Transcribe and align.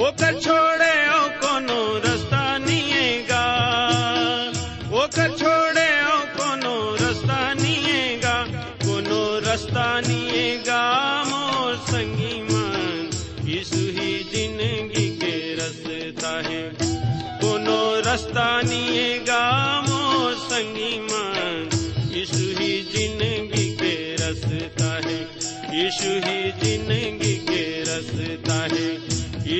है 0.00 0.06
ओकर 0.08 0.38
छोड़े 0.40 0.92
ओ 1.12 1.24
कोनो 1.40 1.80
रास्ता 2.04 2.42
निएगा। 2.58 3.44
ओकर 4.96 5.36
छोड़े 5.36 5.88
ओ 6.02 6.18
कोनो 6.36 6.74
रास्ता 7.00 7.40
निएगा। 7.54 8.34
कोनो 8.84 9.20
रास्ता 9.46 9.84
निएगा 10.00 10.80
मोर 11.28 11.76
संगी 11.76 12.40
ही 13.98 14.12
ज़िंदगी 14.32 15.08
के 15.20 15.34
रास्ता 15.56 16.32
है। 16.48 16.62
कोनो 17.44 17.78
रास्ता 18.06 18.48
निएगा 18.62 19.44
मोर 19.88 20.34
संगी 20.34 20.98
ही 22.60 22.72
ज़िंदगी 22.94 23.68
के 23.76 23.94
रास्ता 24.16 24.94
है। 25.08 25.20
यीशु 25.76 26.16
ज़िंदगी 26.64 27.36
के 27.52 27.62
रास्ता 27.82 28.62
है। 28.74 28.99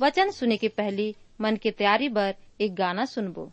वचन 0.00 0.30
सुने 0.30 0.56
के 0.56 0.68
पहले 0.68 1.14
मन 1.40 1.56
की 1.56 1.70
तैयारी 1.70 2.08
बर 2.08 2.34
एक 2.60 2.74
गाना 2.74 3.04
सुनबो। 3.04 3.50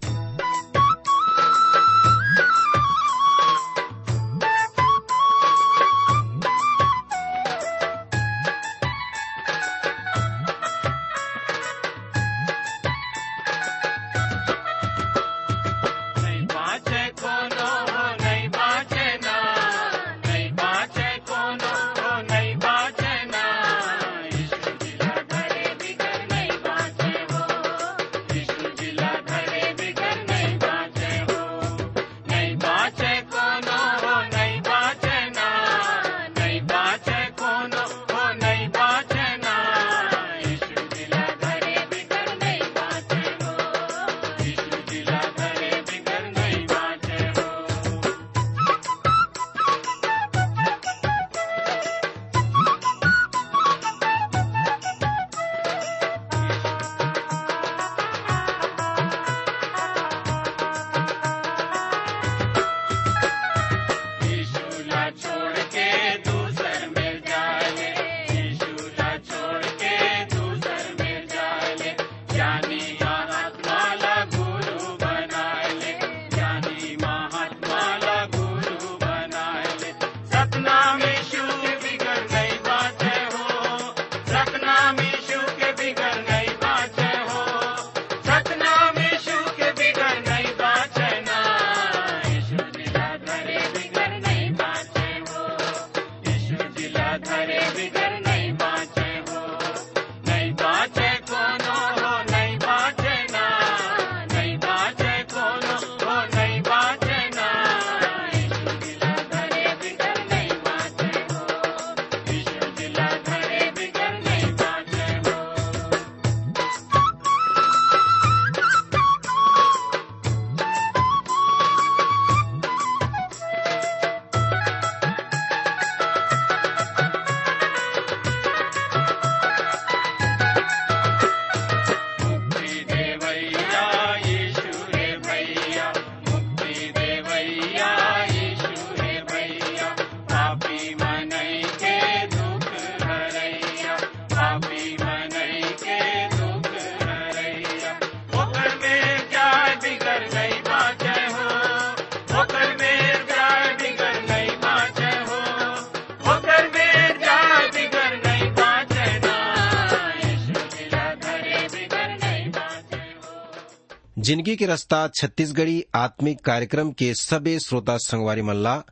ज़िंदगी 164.27 164.55
के 164.55 164.65
रास्ता, 164.65 165.07
छत्तीसगढ़ी 165.07 165.83
आत्मिक 165.95 166.39
कार्यक्रम 166.41 166.91
के 166.91 167.13
सबे 167.13 167.59
श्रोता 167.59 167.97
संगवारी 167.97 168.41
मल्ला 168.41 168.83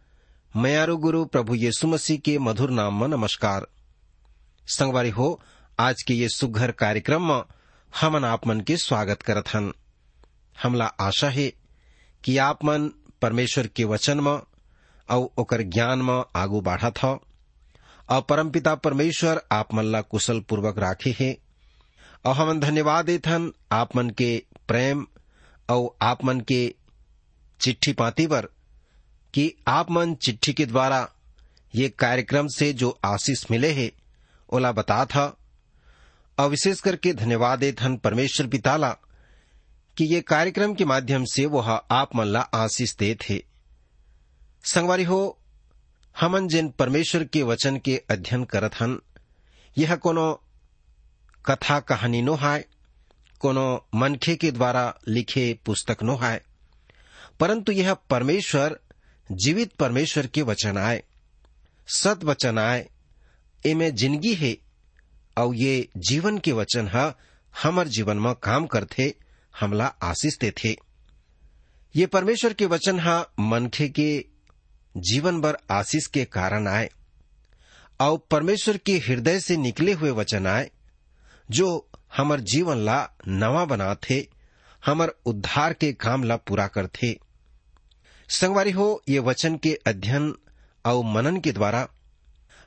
मयारू 0.55 0.97
गुरु 0.97 1.25
प्रभु 1.25 1.55
यीशु 1.55 1.87
मसीह 1.87 2.17
के 2.17 2.37
मधुर 2.39 2.69
नाम 2.69 3.01
में 3.01 3.07
नमस्कार। 3.07 3.67
संगवारी 4.67 5.09
हो, 5.09 5.41
आज 5.79 6.03
के 6.03 6.13
ये 6.13 6.29
सुघर 6.29 6.71
कार्यक्रम 6.71 7.27
में 7.27 7.43
हमन 8.01 8.25
आप 8.25 8.47
मन 8.47 8.61
के 8.61 8.77
स्वागत 8.77 9.21
करत 9.21 9.47
हन। 9.47 9.73
हमला 10.63 10.85
आशा 10.85 11.29
है 11.29 11.53
कि 12.23 12.37
आप 12.37 12.65
मन 12.65 12.89
परमेश्वर 13.21 13.67
के 13.67 13.83
वचन 13.83 14.19
में 14.19 14.39
और 15.09 15.29
ओकर 15.37 15.61
ज्ञान 15.61 16.01
में 16.01 16.23
आगू 16.35 16.61
बढ़त 16.61 17.03
हो। 17.03 17.23
और 18.09 18.21
परमपिता 18.21 18.75
परमेश्वर 18.75 19.41
आप 19.51 19.73
मन 19.73 19.85
ला 19.85 20.01
कुशल 20.01 20.39
पूर्वक 20.39 20.79
राखे 20.79 21.15
है। 21.19 21.37
और 22.25 22.35
हमन 22.35 22.59
धन्यवाद 22.59 23.05
देथन 23.05 23.51
आप 23.71 23.95
मन 23.95 24.09
के 24.09 24.43
प्रेम 24.67 25.07
और 25.69 25.97
आप 26.01 26.25
मन 26.25 26.39
के 26.39 26.75
चिट्ठी 27.61 27.93
पाती 27.93 28.27
पर 28.27 28.45
कि 29.33 29.53
आप 29.67 29.91
मन 29.91 30.15
चिट्ठी 30.15 30.53
के 30.53 30.65
द्वारा 30.65 31.11
ये 31.75 31.89
कार्यक्रम 31.89 32.47
से 32.47 32.73
जो 32.73 32.99
आशीष 33.05 33.51
मिले 33.51 33.71
है, 33.71 33.91
ओला 34.49 34.71
बता 34.71 35.05
था। 35.05 35.37
और 36.39 36.49
विशेष 36.49 36.79
करके 36.79 37.13
धन्यवाद 37.13 37.59
दे 37.59 37.71
धन 37.71 37.97
परमेश्वर 37.97 38.47
पिताला 38.47 38.89
कि 39.97 40.05
ये 40.05 40.21
कार्यक्रम 40.21 40.73
के 40.73 40.85
माध्यम 40.85 41.25
से 41.25 41.45
वह 41.45 41.71
आप 41.71 42.15
मन 42.15 42.25
ला 42.25 42.39
आशीष 42.39 42.95
दे 42.95 43.15
थे। 43.15 43.45
संगवारी 44.63 45.03
हो 45.03 45.39
हमन 46.19 46.47
जिन 46.47 46.69
परमेश्वर 46.69 47.23
के 47.23 47.43
वचन 47.43 47.77
के 47.77 48.03
अध्ययन 48.09 48.43
करत 48.43 48.71
हन, 48.75 49.01
यह 49.77 49.95
कोनो 49.95 50.43
कथा 51.45 51.79
कहानी 51.79 52.21
नो 52.21 52.33
हाय। 52.33 52.65
कोनो 53.39 53.87
मनखे 53.95 54.35
के 54.35 54.51
द्वारा 54.51 54.99
लिखे 55.07 55.59
पुस्तक 55.65 56.03
नो 56.03 56.15
हाय। 56.15 56.41
परंतु 57.39 57.71
यह 57.71 57.93
परमेश्वर, 57.93 58.79
जीवित 59.31 59.73
परमेश्वर 59.73 60.27
के 60.27 60.41
वचन 60.41 60.77
आए। 60.77 61.03
सत 61.87 62.23
वचन 62.23 62.59
आए, 62.59 62.89
एमे 63.65 63.91
ज़िंदगी 63.91 64.33
है 64.33 64.57
और 65.37 65.55
ये 65.55 65.89
जीवन 65.97 66.37
के 66.37 66.51
वचन 66.51 66.87
है, 66.87 67.15
हमर 67.63 67.87
जीवन 67.87 68.17
में 68.17 68.35
काम 68.35 68.67
करते 68.67 69.15
हमला 69.59 69.85
आशीष 69.85 70.37
देते 70.37 70.77
ये 71.95 72.05
परमेश्वर 72.05 72.53
के 72.53 72.65
वचन 72.65 72.99
है, 72.99 73.25
मनखे 73.39 73.89
के 73.89 74.25
जीवन 74.97 75.41
भर 75.41 75.57
आशीष 75.71 76.07
के 76.07 76.25
कारण 76.25 76.67
आए। 76.67 76.89
और 77.99 78.27
परमेश्वर 78.31 78.77
के 78.77 78.97
हृदय 78.97 79.39
से 79.39 79.57
निकले 79.57 79.93
हुए 79.93 80.11
वचन 80.11 80.47
आए, 80.47 80.71
जो 81.51 81.89
हमर 82.17 82.39
जीवन 82.39 82.77
ला 82.77 83.09
नवा 83.27 83.65
बनाथे, 83.65 84.27
हमर 84.85 85.07
उद्धार 85.25 85.73
के 85.73 85.93
काम 85.93 86.23
ला 86.23 86.35
पूरा 86.35 86.67
करथे। 86.67 87.19
संगवारी 88.29 88.71
हो, 88.71 89.03
ये 89.09 89.19
वचन 89.19 89.57
के 89.57 89.79
अध्ययन 89.87 90.35
और 90.85 91.05
मनन 91.05 91.39
के 91.39 91.51
द्वारा, 91.51 91.87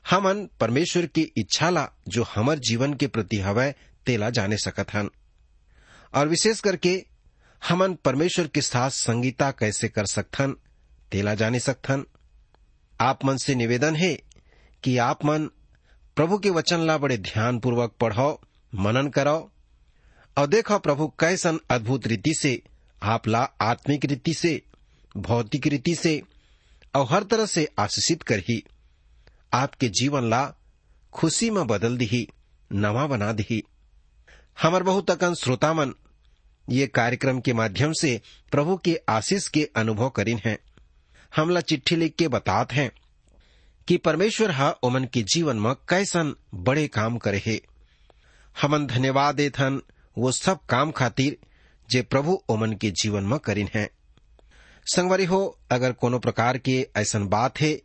हमन 0.09 0.49
परमेश्वर 0.59 1.05
की 1.05 1.21
इच्छा 1.21 1.69
ला 1.69 1.89
जो 2.07 2.23
हमर 2.23 2.59
जीवन 2.59 2.93
के 2.93 3.07
प्रति 3.07 3.39
हवय 3.39 3.75
तेला 4.05 4.29
जाने 4.29 4.57
सकत 4.57 4.93
हन। 4.93 5.09
और 6.15 6.27
विशेष 6.27 6.59
करके, 6.59 7.05
हमन 7.69 7.93
परमेश्वर 7.93 8.47
के 8.47 8.61
साथ 8.61 8.89
संगीता 8.89 9.51
कैसे 9.51 9.89
कर 9.89 10.05
सकथन 10.05 10.55
तेला 11.11 11.35
जाने 11.35 11.59
सकथन 11.59 12.05
आप 13.01 13.25
मन 13.25 13.37
से 13.37 13.55
निवेदन 13.55 13.95
है 13.95 14.19
कि 14.83 14.97
आप 14.97 15.25
मन 15.25 15.49
प्रभु 16.15 16.37
के 16.37 16.49
वचन 16.49 16.79
ला 16.79 16.97
बड़े 16.97 17.17
ध्यान 17.17 17.59
पूर्वक 17.59 17.91
पढ़ो 17.99 18.41
मनन 18.75 19.07
करो 19.07 19.51
और 20.37 20.47
देखो 20.47 20.79
प्रभु, 20.79 21.07
कैसन 21.07 21.59
अद्भुत 21.69 22.07
रीति 22.07 22.33
से, 22.33 22.61
आप 23.03 23.27
ला 23.27 23.43
आत्मिक 23.61 24.05
रीति 24.05 24.33
से, 24.33 24.61
भौतिक 25.17 25.67
रीति 25.67 25.95
से, 25.95 26.21
और 26.95 27.07
हर 27.09 27.23
तरह 27.23 27.45
से 27.45 27.67
आशीषित 27.79 28.23
कर 28.23 28.39
ही। 28.39 28.63
आपके 29.53 29.89
जीवन 29.89 30.29
ला 30.29 30.53
खुशी 31.13 31.49
में 31.49 31.67
बदल 31.67 31.97
दी 31.97 32.27
नवा 32.73 33.07
बना 33.07 33.31
दी 33.31 33.63
हमर 34.61 34.83
बहुत 34.83 35.11
अकन 35.11 35.33
श्रोता 35.33 35.73
मन, 35.73 35.93
ये 36.69 36.87
कार्यक्रम 36.87 37.39
के 37.39 37.53
माध्यम 37.53 37.93
से 37.93 38.21
प्रभु 38.51 38.77
के 38.77 38.99
आशीष 39.09 39.47
के 39.47 39.69
अनुभव 39.75 40.09
करीन 40.09 40.41
हैं। 40.45 40.57
हमला 41.35 41.61
चिट्ठी 41.61 41.95
लिख 41.95 42.15
के 42.15 42.27
बतात 42.27 42.73
हैं 42.73 42.91
कि 43.87 43.97
परमेश्वर 43.97 44.51
हा 44.51 44.69
ओमन 44.83 45.05
के 45.05 45.21
जीवन 45.21 45.57
में 45.57 45.73
कैसन 45.73 46.35
बड़े 46.55 46.87
काम 46.87 47.17
करे 47.17 47.41
है। 47.45 47.68
हमन 48.61 48.85
धन्यवाद 48.87 49.35
देथन 49.35 49.81
वो 50.17 50.31
सब 50.31 50.59
काम 50.69 50.91
खातिर 50.91 51.37
जे 51.89 52.01
प्रभु 52.01 52.41
ओमन 52.49 52.73
के 52.73 52.91
जीवन 52.91 53.23
में 53.23 53.39
करीन 53.39 53.69
है। 53.75 53.89
संगवारी 54.85 55.25
हो, 55.25 55.59
अगर 55.71 55.91
कोनो 55.91 56.19
प्रकार 56.19 56.57
के 56.57 56.87
ऐसन 56.97 57.27
बात 57.27 57.61
है 57.61 57.81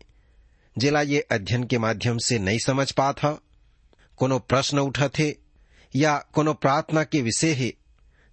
जेला 0.78 1.00
ये 1.00 1.20
अध्ययन 1.20 1.64
के 1.64 1.78
माध्यम 1.78 2.18
से 2.18 2.38
नहीं 2.38 2.58
समझ 2.58 2.90
पात 2.92 3.24
ह, 3.24 3.36
कोनो 4.16 4.38
प्रश्न 4.38 4.78
उठा 4.78 5.08
थे 5.08 5.34
या 5.94 6.16
कोनो 6.32 6.52
प्रार्थना 6.54 7.04
के 7.04 7.22
विषय 7.22 7.52
है, 7.52 7.72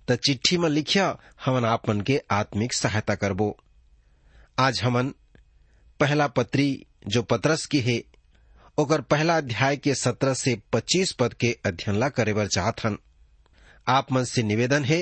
त 0.07 0.15
चिट्ठी 0.15 0.57
में 0.57 0.69
लिखिया 0.69 1.17
हमन 1.45 1.65
आप 1.65 1.89
मन 1.89 2.01
के 2.01 2.21
आत्मिक 2.31 2.73
सहायता 2.73 3.15
करबो। 3.15 3.57
आज 4.59 4.81
हमन 4.83 5.13
पहला 5.99 6.27
पत्री 6.27 6.85
जो 7.07 7.21
पत्रस 7.23 7.65
की 7.65 7.79
है 7.79 8.01
ओकर 8.77 9.01
पहला 9.01 9.37
अध्याय 9.37 9.77
के 9.77 9.95
सत्रह 9.95 10.33
से 10.33 10.61
पच्चीस 10.73 11.11
पद 11.11 11.33
के 11.33 11.57
अध्ययन 11.65 11.97
ला 11.97 12.09
करे 12.09 12.33
बर 12.33 12.47
चाहत 12.47 12.85
हन। 12.85 12.97
आप 13.87 14.11
मन 14.11 14.23
से 14.23 14.43
निवेदन 14.43 14.83
है 14.83 15.01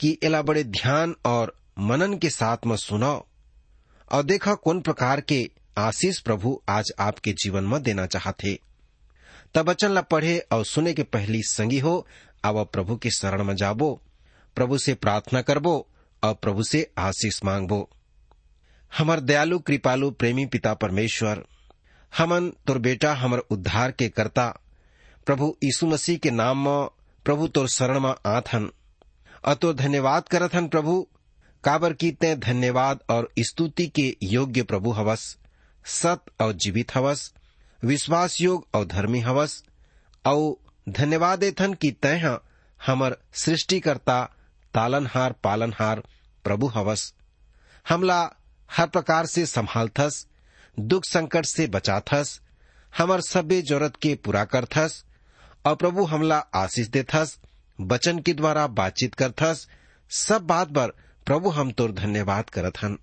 कि 0.00 0.18
एला 0.22 0.42
बड़े 0.42 0.64
ध्यान 0.64 1.14
और 1.24 1.56
मनन 1.78 2.18
के 2.18 2.30
साथ 2.30 2.56
में 2.66 2.76
सुनो 2.76 3.26
और 4.12 4.22
देखा 4.22 4.54
कौन 4.54 4.80
प्रकार 4.80 5.20
के 5.20 5.50
आशीष 5.78 6.18
प्रभु 6.18 6.62
आज 6.68 6.92
आपके 7.00 7.32
जीवन 7.32 7.64
में 7.64 7.82
देना 7.82 8.06
चाहते 8.06 8.60
तब 9.54 9.68
वचन 9.68 9.90
ला 9.90 10.00
पढ़े 10.00 10.38
और 10.38 10.64
सुने 10.64 10.94
के 10.94 11.02
पहली 11.02 11.42
संगी 11.42 11.78
हो, 11.78 12.06
अब 12.44 12.68
प्रभु 12.72 12.96
के 12.96 13.10
शरण 13.10 13.44
में 13.44 13.56
जाबो, 13.56 14.02
प्रभु 14.54 14.78
से 14.78 14.94
प्रार्थना 14.94 15.42
करबो, 15.42 15.88
और 16.24 16.34
प्रभु 16.34 16.62
से 16.62 16.90
आशीष 16.98 17.40
मांगबो। 17.44 17.90
हमार 18.98 19.20
दयालु, 19.20 19.58
कृपालु, 19.58 20.10
प्रेमी 20.10 20.46
पिता 20.46 20.74
परमेश्वर 20.74 21.44
हमन 22.16 22.50
तोर 22.50 22.78
बेटा 22.78 23.14
हमर 23.14 23.38
उद्धार 23.38 23.90
के 23.90 24.08
कर्ता, 24.08 24.60
प्रभु 25.26 25.56
यीशु 25.64 25.86
मसीह 25.86 26.18
के 26.18 26.30
नाम 26.30 26.68
में 26.68 26.88
प्रभु 27.24 27.48
तोर 27.48 27.68
शरण 27.68 28.00
में 28.00 28.14
आत 28.26 28.52
हन। 28.52 28.70
धन्यवाद 29.72 30.28
करत 30.28 30.54
हन 30.54 30.68
प्रभु। 30.68 31.08
काबर 31.64 31.92
की 31.92 32.12
ते 32.12 32.36
धन्यवाद 32.36 32.98
और 33.10 33.32
स्तुति 33.38 33.86
के 33.86 34.16
योग्य 34.22 34.62
प्रभु 34.62 34.90
हवस, 34.90 35.38
सत 35.84 36.24
और 36.40 36.52
जीवित 36.52 36.94
हवस, 36.94 37.34
विश्वास 37.84 38.40
योग 38.40 38.66
और 38.74 38.84
धर्मी 38.84 39.20
हवस। 39.20 39.64
और 40.26 40.54
धन्यवाद 40.88 41.38
देथन 41.38 41.74
कि 41.74 41.90
तय 41.92 42.38
हमर 42.86 43.16
सृष्टिकर्ता, 43.32 44.34
तालनहार, 44.74 45.32
पालनहार 45.32 46.02
प्रभु 46.44 46.66
हवस। 46.66 47.14
हमला 47.88 48.30
हर 48.72 48.86
प्रकार 48.86 49.26
से 49.26 49.46
संभालथस 49.46 50.27
दुख 50.78 51.04
संकट 51.04 51.46
से 51.46 51.66
बचाथस 51.66 52.40
हमर 52.98 53.20
सभ्य 53.20 53.62
ज़रूरत 53.62 53.96
के 53.96 54.14
पूरा 54.14 54.44
करथस 54.44 55.04
और 55.66 55.76
प्रभु 55.76 56.04
हमला 56.04 56.38
आशीष 56.54 56.86
देथस 56.86 57.38
वचन 57.80 58.18
के 58.18 58.32
द्वारा 58.32 58.66
बातचीत 58.66 59.14
करथस 59.14 59.68
सब 60.10 60.42
बात 60.42 60.68
पर 60.68 60.88
प्रभु 61.26 61.50
हम 61.50 61.70
तोर 61.70 61.92
धन्यवाद 61.92 62.50
करत 62.50 62.78
हन। 62.82 62.98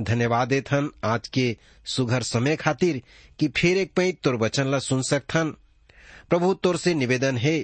धन्यवाद 0.00 0.48
देथन 0.48 0.90
आज 1.04 1.28
के 1.28 1.56
सुघर 1.84 2.22
समय 2.22 2.56
खातिर 2.56 3.02
कि 3.38 3.48
फिर 3.48 3.78
एक 3.78 3.92
पैत 3.94 4.20
तोर 4.22 4.36
वचन 4.36 4.66
ला 4.66 4.78
सुन 4.78 5.02
सकथन 5.02 5.54
प्रभु 6.30 6.54
तोर 6.54 6.76
से 6.76 6.94
निवेदन 6.94 7.36
है 7.36 7.60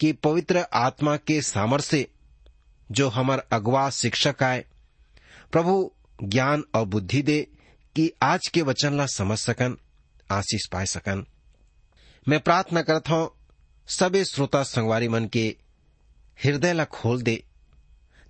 कि 0.00 0.12
पवित्र 0.12 0.64
आत्मा 0.72 1.16
के 1.16 1.40
सामर 1.42 1.80
से 1.80 2.06
जो 2.90 3.08
हमर 3.08 3.42
अगवा 3.52 3.90
शिक्षक 3.90 4.42
आए, 4.42 4.64
प्रभु 5.52 5.92
ज्ञान 6.22 6.64
और 6.74 6.84
बुद्धि 6.84 7.22
दे 7.22 7.46
कि 7.98 8.12
आज 8.22 8.48
के 8.48 8.62
वचन 8.62 8.94
ला 8.94 9.06
समझ 9.06 9.38
सकन, 9.38 9.76
आशीष 10.30 10.66
पाए 10.66 10.86
सकन। 10.86 11.24
मैं 12.28 12.40
प्रार्थना 12.40 12.82
करता 12.82 13.14
हूँ 13.14 13.30
सबे 13.88 14.24
श्रोता 14.24 14.62
संगवारी 14.62 15.08
मन 15.08 15.26
के 15.26 15.56
हृदय 16.44 16.72
ला 16.72 16.84
खोल 16.84 17.22
दे, 17.22 17.44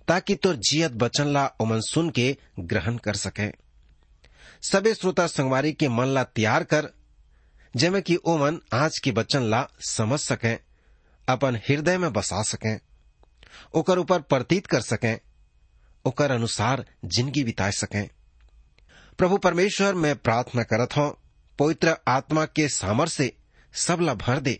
ताकि 0.07 0.35
तोर 0.35 0.55
जियत 0.55 0.91
वचन 0.91 1.27
ला 1.27 1.45
ओमन 1.61 1.81
सुन 1.81 2.09
के 2.09 2.37
ग्रहण 2.59 2.97
कर 2.97 3.15
सके। 3.15 3.51
सबे 4.61 4.93
श्रोता 4.93 5.27
संगवारी 5.27 5.73
के 5.73 5.89
मन 5.89 6.07
ला 6.07 6.23
तैयार 6.23 6.63
कर, 6.63 6.89
जेमे 7.75 8.01
कि 8.01 8.15
ओमन 8.15 8.61
आज 8.73 8.99
के 8.99 9.11
वचन 9.11 9.43
ला 9.43 9.67
समझ 9.79 10.19
सके, 10.19 10.53
अपन 11.27 11.55
हृदय 11.55 11.97
में 11.97 12.13
बसा 12.13 12.41
सके, 12.43 12.75
ओकर 13.73 13.99
ऊपर 13.99 14.21
प्रतीत 14.21 14.67
कर 14.67 14.81
सके, 14.81 15.15
ओकर 16.05 16.31
अनुसार 16.31 16.85
ज़िंदगी 17.05 17.43
बिता 17.43 17.69
सके। 17.71 18.18
प्रभु 19.19 19.37
परमेश्वर, 19.37 19.93
मैं 19.93 20.15
प्रार्थना 20.15 20.63
करत 20.63 20.97
हूँ, 20.97 21.13
पवित्र 21.59 21.95
आत्मा 22.07 22.45
के 22.45 22.67
सामर 22.69 23.07
से 23.07 23.33
सब 23.73 24.01
ला 24.01 24.13
भर 24.13 24.39
दे, 24.39 24.59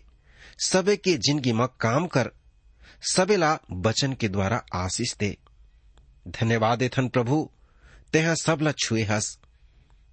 सबे 0.66 0.96
के 0.96 1.16
ज़िंदगी 1.16 1.52
में 1.52 1.66
काम 1.80 2.06
कर, 2.06 2.30
सबेला 3.12 3.58
बचन 3.72 4.12
के 4.12 4.28
द्वारा 4.28 4.62
आशीष 4.74 5.16
दे। 5.16 5.36
धन्यवाद 6.28 6.78
देथन 6.78 7.08
प्रभु, 7.08 7.50
तेहा 8.12 8.34
सबला 8.34 8.72
छुए 8.72 9.02
हस। 9.02 9.38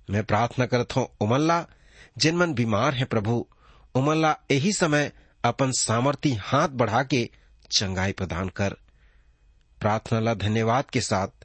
मैं 0.10 0.24
प्रार्थना 0.24 0.66
करत 0.66 0.96
हूँ, 0.96 1.08
उमल्ला, 1.22 1.66
जिन 2.18 2.38
मन 2.38 2.54
बीमार 2.54 2.94
है 2.94 3.06
प्रभु, 3.06 3.48
उमल्ला 3.96 4.36
यही 4.52 4.74
समय 4.74 5.12
अपन 5.44 5.72
सामर्थी 5.72 6.34
हाथ 6.34 6.70
बढ़ा 6.70 7.04
के 7.04 7.30
चंगाई 7.72 8.12
प्रदान 8.12 8.50
कर। 8.50 8.78
प्रार्थना 9.82 10.20
ला 10.20 10.34
धन्यवाद 10.34 10.90
के 10.90 11.02
साथ 11.02 11.37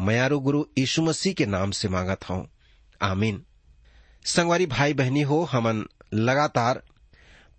मयारू 0.00 0.40
गुरु 0.40 0.64
यीशु 0.78 1.02
मसीह 1.02 1.32
के 1.32 1.46
नाम 1.46 1.70
से 1.70 1.88
मांगत 1.88 2.24
हूँ। 2.30 2.48
आमीन। 3.02 3.44
संगवारी 4.24 4.66
भाई 4.66 4.94
बहनी 4.94 5.22
हो, 5.22 5.44
हमन 5.44 5.84
लगातार 6.14 6.82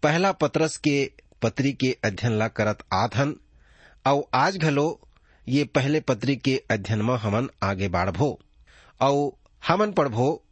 पहला 0.04 0.32
पत्रस 0.32 0.78
के 0.78 1.12
पत्री 1.42 1.74
के 1.74 1.98
अध्ययन 2.04 2.34
ला 2.34 2.48
करत 2.48 2.78
आधन 2.94 3.36
और 4.06 4.30
आज 4.34 4.58
घलो 4.58 5.02
ये 5.48 5.64
पहले 5.64 6.00
पत्री 6.00 6.36
के 6.36 6.64
अध्ययन 6.72 7.02
में 7.02 7.16
हमन 7.16 7.50
आगे 7.64 7.88
बाढ़बो 7.88 8.40
और 9.02 9.32
हमन 9.68 9.92
पढ़बो 9.92 10.44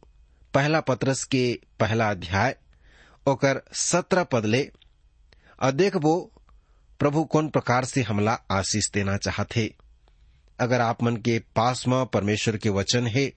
पहला 0.54 0.80
पत्रस 0.80 1.24
के 1.24 1.60
पहला 1.80 2.10
अध्याय, 2.10 2.56
ओकर 3.26 3.62
सत्रह 3.72 4.24
पदले। 4.24 4.70
और 5.62 5.72
देखबो 5.72 6.32
प्रभु 6.98 7.24
कौन 7.24 7.48
प्रकार 7.48 7.84
से 7.84 8.02
हमला 8.02 8.38
आशीष 8.50 8.90
देना 8.90 9.16
चाहते 9.16 9.74
अगर 10.60 10.80
आप 10.80 11.02
मन 11.02 11.16
के 11.16 11.38
पास 11.38 11.86
में 11.88 12.06
परमेश्वर 12.06 12.56
के 12.56 12.68
वचन 12.68 13.06
है, 13.06 13.32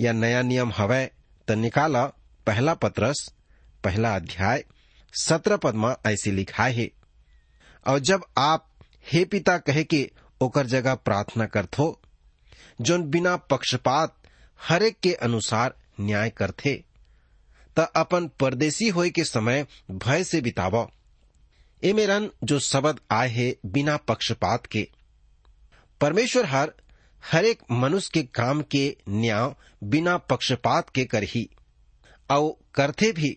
या 0.00 0.12
नया 0.12 0.42
नियम 0.42 0.72
हवै, 0.76 1.10
त 1.48 1.50
निकाला, 1.50 2.04
पहला 2.46 2.74
पत्रस, 2.74 3.32
पहला 3.84 4.14
अध्याय, 4.16 4.64
सत्रह 5.14 5.56
पद 5.56 5.74
में 5.74 5.94
ऐसे 6.06 6.30
लिखा 6.30 6.64
है। 6.64 6.90
और 7.86 7.98
जब 7.98 8.24
आप 8.38 8.66
हे 9.12 9.24
पिता 9.24 9.58
कहे 9.58 9.84
के 9.84 10.10
ओकर 10.40 10.66
जगह 10.66 10.94
प्रार्थना 10.94 11.46
करथो 11.46 12.00
जोन 12.80 13.02
बिना 13.02 13.36
पक्षपात 13.36 14.16
हरेक 14.60 15.00
के 15.00 15.12
अनुसार 15.14 15.74
न्याय 16.00 16.30
करथे 16.30 16.84
त 17.76 17.80
अपन 17.96 18.28
परदेसी 18.40 18.88
होय 18.88 19.10
के 19.10 19.24
समय 19.24 19.66
भय 19.90 20.24
से 20.24 20.40
बिताव। 20.40 20.90
ए 21.84 21.92
मेरन 21.92 22.30
जो 22.44 22.58
शब्द 22.58 23.00
आए 23.10 23.28
है 23.28 23.56
बिना 23.66 23.96
पक्षपात 23.96 24.66
के 24.66 24.88
परमेश्वर 26.00 26.46
हर 26.46 26.72
हरेक 27.32 27.58
मनुष्य 27.70 28.10
के 28.14 28.22
काम 28.22 28.62
के 28.62 28.96
न्याय 29.08 29.54
बिना 29.84 30.16
पक्षपात 30.16 30.90
के 30.90 31.04
करही 31.04 31.50
और 32.30 32.56
करते 32.74 33.12
भी। 33.12 33.36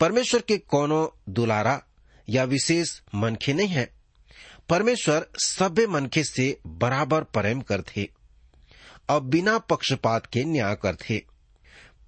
परमेश्वर 0.00 0.40
के 0.40 0.58
कोनो 0.58 1.16
दुलारा 1.28 1.82
या 2.28 2.44
विशेष 2.44 3.00
मनखे 3.14 3.52
नहीं 3.52 3.68
है। 3.68 3.92
परमेश्वर 4.68 5.26
सभ्य 5.36 5.86
मनखे 5.86 6.24
से 6.24 6.60
बराबर 6.66 7.24
प्रेम 7.24 7.60
करते 7.60 8.08
और 9.08 9.20
बिना 9.20 9.58
पक्षपात 9.58 10.26
के 10.26 10.44
न्याय 10.44 10.74
करते। 10.74 11.26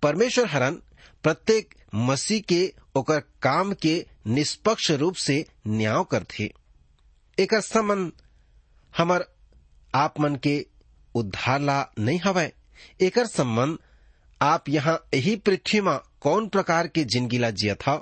परमेश्वर 0.03 0.47
हरन 0.47 0.75
प्रत्येक 1.23 1.75
मसीह 1.95 2.41
के 2.41 2.75
ओकर 2.95 3.21
काम 3.21 3.73
के 3.73 4.07
निष्पक्ष 4.27 4.91
रूप 4.91 5.15
से 5.15 5.47
न्याय 5.67 6.05
करते। 6.11 6.53
एक 7.39 7.55
संबंध 7.55 8.13
हमर 8.97 9.34
आप 9.95 10.21
मन 10.21 10.37
के 10.47 10.55
उद्धार 11.15 11.61
ला 11.61 11.85
नहीं 11.99 12.19
हवय 12.25 12.53
एकर 13.03 13.27
संबंध 13.27 13.79
आप 14.43 14.69
यहाँ 14.69 14.99
यही 15.15 15.35
पृथ्वी 15.47 15.81
में 15.81 15.99
कौन 16.21 16.49
प्रकार 16.49 16.87
के 16.89 17.05
ज़िंदगी 17.05 17.39
ला 17.39 17.51
जिया 17.51 17.75
था? 17.75 17.95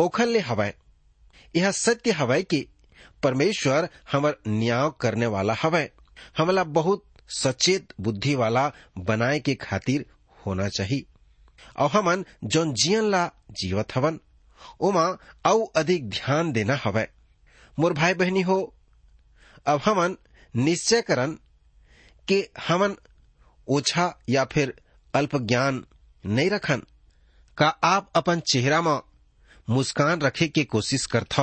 ओखल 0.00 0.28
ले 0.28 0.38
हवय 0.40 0.74
यह 1.54 1.70
सत्य 1.70 2.10
हवय 2.12 2.42
कि 2.42 2.66
परमेश्वर 3.22 3.88
हमर 4.12 4.36
न्याय 4.48 4.90
करने 5.00 5.26
वाला 5.34 5.54
हवय 5.62 5.90
हमला 6.38 6.64
बहुत 6.78 7.04
सचेत 7.36 7.92
बुद्धि 8.00 8.34
वाला 8.34 8.70
बनाए 8.98 9.38
के 9.40 9.54
खातिर 9.54 10.04
होना 10.46 10.68
चाहिए। 10.68 11.04
और 11.78 11.90
हमन 11.90 12.24
जौन 12.44 12.72
जियन 12.74 13.10
ला 13.10 13.26
जीवत 13.60 13.94
हवन 13.94 14.18
ओमा 14.80 15.06
औ 15.46 15.64
अधिक 15.76 16.08
ध्यान 16.10 16.52
देना 16.52 16.78
हवय 16.84 17.08
मोर 17.78 17.92
भाई 17.92 18.14
बहनी 18.14 18.42
हो, 18.42 18.74
अब 19.66 19.80
हमन 19.84 20.16
निश्चय 20.56 21.02
करन 21.02 21.32
कि 22.28 22.48
हमन 22.68 22.96
ओछा 23.68 24.18
या 24.28 24.44
फिर 24.44 24.82
अल्प 25.14 25.36
ज्ञान 25.36 25.84
नहीं 26.26 26.50
रखन, 26.50 26.82
का 27.58 27.68
आप 27.68 28.10
अपन 28.14 28.40
चेहरा 28.40 28.82
में 28.82 29.00
मुस्कान 29.70 30.20
रखे 30.20 30.48
के 30.48 30.64
कोशिश 30.64 31.06
करथ 31.06 31.40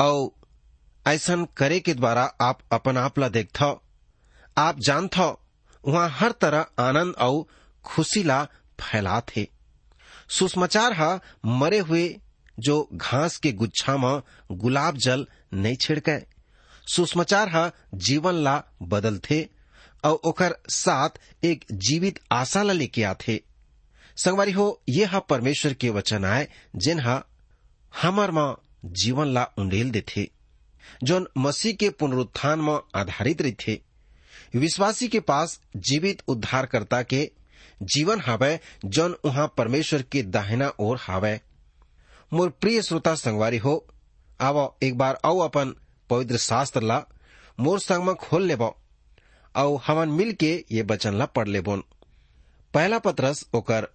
और 0.00 0.30
ऐसन 1.06 1.44
करे 1.44 1.80
के 1.80 1.94
द्वारा 1.94 2.24
आप 2.40 2.58
अपन 2.72 2.96
आप 2.96 3.18
ला 3.18 3.30
आप 4.58 4.78
जानथ 4.78 5.36
वहाँ 5.88 6.08
हर 6.08 6.32
तरह 6.32 6.66
आनंद 6.78 7.14
और 7.14 7.44
खुशी 7.84 8.22
ला 8.22 8.44
फैलात 8.80 9.26
हे 9.36 9.48
सुषमाचार 10.30 10.92
हा 10.92 11.20
मरे 11.46 11.78
हुए 11.78 12.20
जो 12.58 12.88
घास 12.92 13.36
के 13.36 13.52
गुच्छा 13.52 13.96
में 13.96 14.22
गुलाब 14.52 14.96
जल 14.96 15.26
नहीं 15.54 15.76
छिड़के। 15.76 16.35
सुषमाचार 16.86 17.48
हा 17.48 17.70
जीवन 17.94 18.34
ला 18.34 18.62
बदलथे 18.82 19.48
और 20.04 20.12
ओकर 20.12 20.54
साथ 20.68 21.44
एक 21.44 21.64
जीवित 21.72 22.20
आशा 22.32 22.62
ला 22.62 22.72
लेके 22.72 23.02
आथे। 23.02 23.40
संगवारी 24.16 24.52
हो, 24.52 24.82
ये 24.88 25.04
हा 25.04 25.18
परमेश्वर 25.18 25.72
के 25.74 25.90
वचन 25.90 26.24
आए, 26.24 26.48
जिन 26.76 27.00
हा 27.00 27.22
हमर 28.02 28.30
माँ 28.30 28.62
जीवन 28.84 29.26
ला 29.26 29.44
उंडेल 29.58 29.90
देथे। 29.90 30.30
जोन 31.02 31.26
मसीह 31.38 31.74
के 31.74 31.90
पुनरुत्थान 31.90 32.60
में 32.60 32.78
आधारित 32.94 33.42
रही 33.42 33.82
विश्वासी 34.56 35.08
के 35.08 35.20
पास 35.20 35.60
जीवित 35.76 36.22
उद्धारकर्ता 36.28 37.02
के 37.02 37.30
जीवन 37.82 38.20
हावय 38.20 38.60
जौन 38.84 39.12
उहाँ 39.24 39.54
परमेश्वर 39.58 40.02
के 40.02 40.22
दाहिना 40.22 40.72
ओर 40.80 40.96
हावय 41.00 41.40
मोर 42.32 42.50
प्रिय 42.50 42.82
श्रोता 42.82 43.14
संगवारी 43.14 43.58
हो, 43.58 43.86
आव, 44.40 44.74
एक 44.82 44.98
बार 44.98 45.18
आओ 45.24 45.38
अपन 45.38 45.74
पवित्र 46.10 46.36
शास्त्र 46.36 46.82
ला 46.82 47.02
मोर 47.60 47.80
संग 47.80 48.04
में 48.04 48.14
खोल 48.14 48.42
लेब 48.42 48.62
और 48.62 49.80
हमन 49.86 50.08
मिल 50.08 50.32
के 50.32 50.64
ये 50.72 50.82
वचन 50.82 51.14
ला 51.14 51.24
पढ़ 51.26 51.48
लेबोन। 51.48 51.84
पहला 52.74 52.98
पत्रस 52.98 53.46
ओकर 53.54 53.88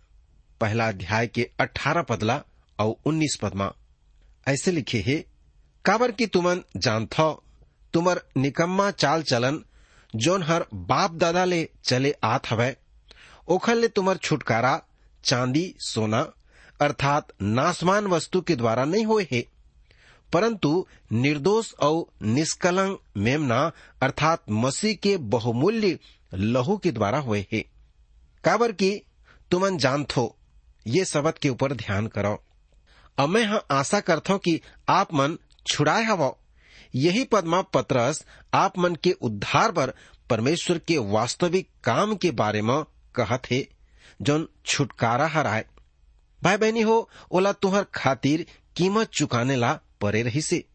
पहला 0.62 0.88
अध्याय 0.88 1.28
के 1.28 1.50
अठारह 1.60 2.02
पदला 2.02 2.42
और 2.80 2.96
उन्नीस 3.06 3.40
पदमा। 3.42 3.74
ऐसे 4.48 4.72
लिखे 4.72 5.00
है, 5.08 5.26
काबर 5.86 6.12
की 6.12 6.28
तुमन 6.28 6.62
जानथ, 6.78 7.36
तुमर 7.94 8.22
निकम्मा 8.38 8.92
चाल 8.92 9.24
चलन, 9.24 9.64
जोन 10.16 10.44
हर 10.44 10.66
बाप 10.74 11.12
दादा 11.12 11.46
ले 11.46 11.70
चले 11.84 12.16
आत 12.24 12.50
हवय 12.50 12.78
ओखल 13.48 13.78
ले 13.78 13.88
तुमर 13.88 14.18
छुटकारा, 14.18 14.82
चांदी, 15.24 15.76
सोना, 15.80 16.22
अर्थात 16.82 17.28
नासमान 17.42 18.08
वस्तु 18.08 18.42
के 18.42 18.56
द्वारा 18.56 18.86
नहीं 18.86 19.06
हुए 19.06 19.28
है। 19.32 19.46
परंतु 20.34 20.88
निर्दोष 21.12 21.74
और 21.74 22.26
निष्कलंक 22.26 23.00
मेमना 23.18 23.72
अर्थात 24.02 24.44
मसीह 24.50 24.96
के 24.96 25.18
बहुमूल्य 25.18 26.00
लहू 26.34 26.78
के 26.78 26.92
द्वारा 26.92 27.20
हुए 27.20 27.46
है। 27.54 27.60
काबर 28.44 28.72
की 28.72 28.92
तुमन 29.52 29.78
जानथो, 29.78 30.36
ये 30.88 31.06
शब्द 31.06 31.38
के 31.38 31.50
ऊपर 31.50 31.74
ध्यान 31.74 32.08
करो। 32.08 32.44
अब 33.18 33.30
मैं 33.30 33.46
हाँ 33.46 33.66
आशा 33.72 34.00
करता 34.00 34.38
कि 34.38 34.62
आप 34.90 35.14
मन 35.14 35.38
छुड़ाए 35.68 36.04
हवो। 36.04 36.38
यही 36.96 37.24
पदमा 37.24 37.62
पत्रस 37.62 38.26
आप 38.54 38.78
मन 38.78 38.96
के 38.96 39.12
उद्धार 39.12 39.72
पर 39.72 39.94
परमेश्वर 40.30 40.78
के 40.78 40.98
वास्तविक 40.98 41.70
काम 41.84 42.16
के 42.16 42.32
बारे 42.32 42.62
में 42.62 42.84
कहत 43.16 43.52
है, 43.52 43.68
जौन 44.22 44.48
छुटकारा 44.66 45.28
हराए। 45.28 45.66
भाई 46.44 46.58
बहनी 46.58 46.82
हो, 46.82 47.10
ओला 47.32 47.52
तुहर 47.52 47.84
खातिर 47.84 48.46
कीमत 48.76 49.10
चुकाने 49.10 49.56
ला 49.56 49.80
परे 50.02 50.22
रही 50.22 50.42
से 50.42 50.66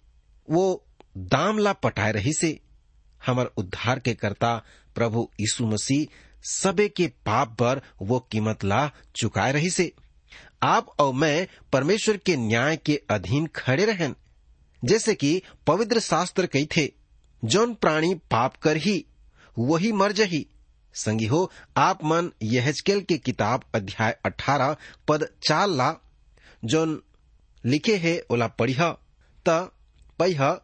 वो 0.50 0.84
दाम 1.16 1.58
ला 1.58 1.72
पटाए 1.72 2.12
रही 2.12 2.32
से 2.32 2.60
हमर 3.26 3.44
उद्धार 3.44 3.98
के 3.98 4.14
कर्ता 4.14 4.64
प्रभु 4.94 5.30
यीशु 5.40 5.66
मसीह 5.66 6.06
सबे 6.50 6.88
के 6.88 7.06
पाप 7.06 7.48
पर 7.48 7.80
वो 8.02 8.28
कीमत 8.32 8.64
ला 8.64 8.90
चुकाए 9.16 9.52
रही 9.52 9.70
से 9.70 9.92
आप 10.62 10.86
और 11.00 11.14
मैं 11.14 11.48
परमेश्वर 11.72 12.16
के 12.16 12.36
न्याय 12.36 12.76
के 12.76 13.02
अधीन 13.10 13.46
खड़े 13.46 13.84
रहन 13.84 14.14
जैसे 14.84 15.14
कि 15.14 15.42
पवित्र 15.66 16.00
शास्त्र 16.00 16.46
कही 16.46 16.68
थे, 16.76 16.92
जौन 17.44 17.74
प्राणी 17.74 18.14
पाप 18.14 18.56
कर 18.56 18.76
ही, 18.76 19.04
वही 19.58 19.92
मर 19.92 20.12
जही। 20.12 20.46
संगी 20.94 21.26
हो, 21.26 21.52
आप 21.76 22.04
मन 22.04 22.30
यहजकेल 22.42 23.00
के 23.00 23.18
किताब 23.18 23.64
अध्याय 23.74 24.18
अठारह 24.24 24.76
पद 25.08 25.28
चार 25.48 25.68
ला, 25.68 25.94
जौन 26.64 27.02
लिखे 27.64 27.96
है, 27.96 28.22
ओला 28.30 28.46
पढ़िह 29.48 29.64
त, 29.64 29.72
पह, 30.18 30.60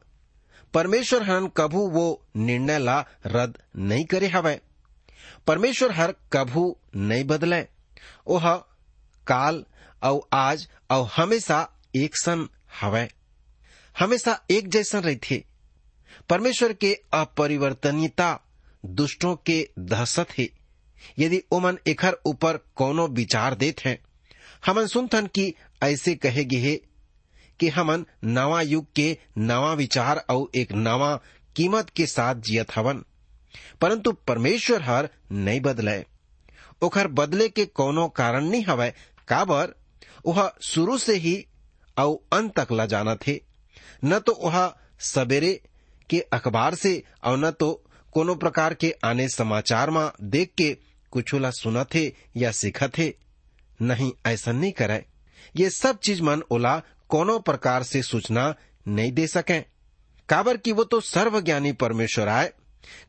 परमेश्वर 0.74 1.22
हन 1.22 1.48
कभू 1.56 1.88
वो 1.88 2.26
निर्णय 2.36 2.78
ला 2.78 3.04
रद्द 3.26 3.58
नहीं 3.76 4.04
करे 4.04 4.28
हवय 4.28 4.60
परमेश्वर 5.46 5.92
हर 5.92 6.14
कभू 6.32 6.78
नहीं 6.96 7.24
बदले। 7.24 7.66
ओह, 8.26 8.56
काल 9.26 9.64
और 10.02 10.28
आज 10.32 10.68
और 10.90 11.10
हमेशा 11.16 11.80
एक 11.96 12.16
सन 12.16 12.48
हवय 12.80 13.10
हमेशा 13.98 14.44
एक 14.50 14.68
जैसन 14.68 15.00
रही 15.00 15.16
थे 15.16 15.44
परमेश्वर 16.28 16.72
के 16.72 17.00
अपरिवर्तनीयता 17.12 18.40
दुष्टों 18.86 19.36
के 19.36 19.68
दहशत 19.78 20.26
है। 20.38 20.48
यदि 21.18 21.42
ओमन 21.52 21.78
एकर 21.86 22.16
ऊपर 22.26 22.56
कोनो 22.56 23.08
विचार 23.08 23.54
देत 23.54 23.80
हैं, 23.80 23.98
हमन 24.66 24.86
सुनथन 24.86 25.26
कि 25.26 25.54
ऐसे 25.82 26.14
कहेगे 26.14 26.56
है 26.56 26.80
कि 27.60 27.68
हमन 27.68 28.06
नवा 28.24 28.60
युग 28.62 28.86
के 28.92 29.18
नवा 29.38 29.72
विचार 29.74 30.24
और 30.30 30.50
एक 30.54 30.72
नवा 30.72 31.20
कीमत 31.56 31.90
के 31.90 32.06
साथ 32.06 32.34
जियत 32.34 32.76
हवन। 32.76 33.04
परंतु 33.80 34.12
परमेश्वर 34.12 34.82
हर 34.82 35.08
नहीं 35.32 35.60
बदले 35.60 36.04
ओखर 36.82 37.08
बदले 37.08 37.48
के 37.48 37.64
कोनो 37.66 38.08
कारण 38.08 38.44
नहीं 38.44 38.64
हवय। 38.64 38.94
काबर? 39.28 39.74
वह 40.26 40.52
शुरू 40.62 40.98
से 40.98 41.16
ही 41.16 41.46
और 41.98 42.36
अंत 42.36 42.60
तक 42.60 42.72
ला 42.72 42.86
जाना 42.86 43.14
थे 43.14 43.40
न 44.04 44.18
तो 44.18 44.38
वह 44.42 44.74
सवेरे 45.00 45.60
के 46.10 46.20
अखबार 46.20 46.74
से 46.74 47.02
और 47.24 47.38
न 47.38 47.50
तो 47.50 47.84
कोनो 48.12 48.34
प्रकार 48.34 48.74
के 48.74 48.94
आने 49.04 49.28
समाचार 49.28 49.90
में 49.90 50.10
देख 50.22 50.52
के 50.58 50.76
कुछ 51.10 51.34
ला 51.34 51.50
सुना 51.50 51.84
थे 51.84 52.12
या 52.36 52.50
सीखा 52.52 52.88
थे 52.88 53.12
नहीं 53.82 54.12
ऐसा 54.26 54.52
नहीं 54.52 54.72
करे 54.72 55.04
ये 55.56 55.70
सब 55.70 55.98
चीज़ 55.98 56.22
मन 56.22 56.42
ओला 56.50 56.82
कोनो 57.12 57.38
प्रकार 57.38 57.82
से 57.82 58.02
सूचना 58.02 58.54
नहीं 58.88 59.12
दे 59.12 59.26
सके। 59.26 59.60
काबर 60.28 60.56
की 60.56 60.72
वो 60.72 60.84
तो 60.84 61.00
सर्वज्ञानी 61.00 61.72
परमेश्वर 61.72 62.28
आए। 62.28 62.52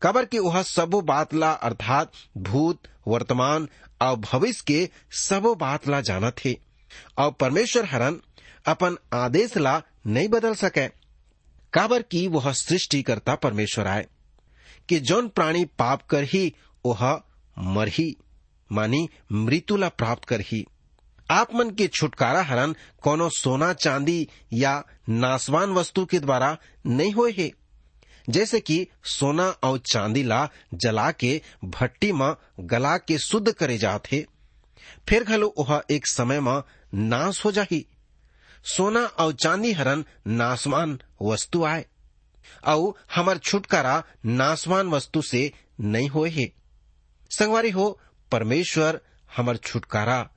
काबर 0.02 0.26
की 0.26 0.40
वह 0.40 0.62
सबो 0.62 1.02
बात 1.02 1.34
ला 1.34 1.52
अर्थात 1.52 2.12
भूत, 2.38 2.82
वर्तमान 3.08 3.70
और 4.02 4.16
भविष्य 4.16 4.64
के 4.68 4.90
सबो 5.12 5.56
बात 5.56 5.88
ला 5.88 6.02
जाना 6.02 6.32
थे। 6.32 6.60
और 7.18 7.32
परमेश्वर 7.32 7.86
हरन 7.86 8.22
अपन 8.66 8.98
आदेश 9.14 9.58
ला 9.58 9.82
नहीं 10.08 10.28
बदल 10.28 10.56
सके। 10.56 10.88
काबर 11.74 12.02
की 12.02 12.28
वह 12.28 12.52
सृष्टिकर्ता 12.52 13.36
परमेश्वर 13.36 13.88
आए। 13.88 14.06
कि 14.90 15.00
जौन 15.00 15.28
प्राणी 15.28 15.66
पाप 15.66 16.02
कर 16.02 16.24
ही, 16.24 16.56
वह 16.86 17.22
मर 17.60 17.88
ही, 17.88 18.18
मानी 18.72 19.10
मृत्यु 19.32 19.78
ला 19.78 19.90
प्राप्त 19.90 20.26
कर 20.26 20.40
ही। 20.42 20.66
आप 21.34 21.54
मन 21.56 21.70
के 21.70 21.88
छुटकारा 21.88 22.42
हरन 22.42 22.76
कोनो 23.04 23.30
सोना, 23.30 23.74
चांदी 23.74 24.28
या 24.54 24.84
नासवान 25.10 25.72
वस्तु 25.74 26.06
के 26.06 26.20
द्वारा 26.20 26.58
नहीं 26.86 27.12
होए 27.12 27.32
है। 27.32 27.52
जैसे 28.30 28.60
कि 28.60 28.88
सोना 29.04 29.48
और 29.64 29.78
चांदी 29.92 30.24
ला 30.24 30.48
जला 30.74 31.10
के 31.12 31.42
भट्टी 31.64 32.12
में 32.12 32.34
गला 32.60 32.98
के 32.98 33.18
शुद्ध 33.18 33.52
करे 33.52 33.78
जाते, 33.78 34.26
फिर 35.10 35.24
घलो 35.24 35.54
वह 35.60 35.82
एक 35.92 36.08
समय 36.08 36.40
में 36.40 36.62
नाश 36.94 37.44
हो 37.46 37.52
जाही। 37.52 37.86
सोना 38.66 39.06
और 39.06 39.34
चांदी 39.34 39.72
हरन 39.72 40.06
नासवान 40.28 40.98
वस्तु 41.22 41.64
आए, 41.66 41.86
और 42.68 42.94
हमार 43.16 43.38
छुटकारा 43.38 44.04
नासवान 44.26 44.90
वस्तु 44.90 45.22
से 45.22 45.52
नहीं 45.80 46.10
होए 46.10 46.30
है। 46.30 46.46
संगवारी 47.32 47.70
हो, 47.70 48.00
परमेश्वर 48.32 49.02
हमार 49.38 49.58
छुटकारा 49.58 50.30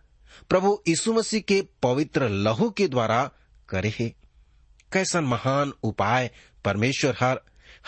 प्रभु 0.48 0.78
यीशु 0.88 1.12
मसीह 1.12 1.40
के 1.40 1.60
पवित्र 1.82 2.28
लहू 2.28 2.70
के 2.70 2.88
द्वारा 2.88 3.22
करे 3.68 3.92
है। 4.00 4.08
कैसन 4.92 5.24
महान 5.24 5.72
उपाय, 5.82 6.30
परमेश्वर 6.64 7.16
हर 7.20 7.40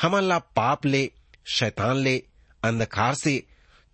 हमन 0.02 0.23
ला 0.23 0.38
पाप 0.38 0.87
ले, 0.87 1.11
शैतान 1.47 1.97
ले, 1.97 2.17
अंधकार 2.62 3.14
से 3.14 3.43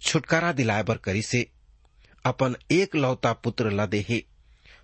छुटकारा 0.03 0.53
दिलाए 0.53 0.83
बर 0.83 0.97
करी 0.97 1.23
से। 1.23 1.47
अपन 2.25 2.57
एक 2.71 2.97
लौता 2.97 3.33
पुत्र 3.33 3.71
ला 3.71 3.87
देहे 3.87 4.23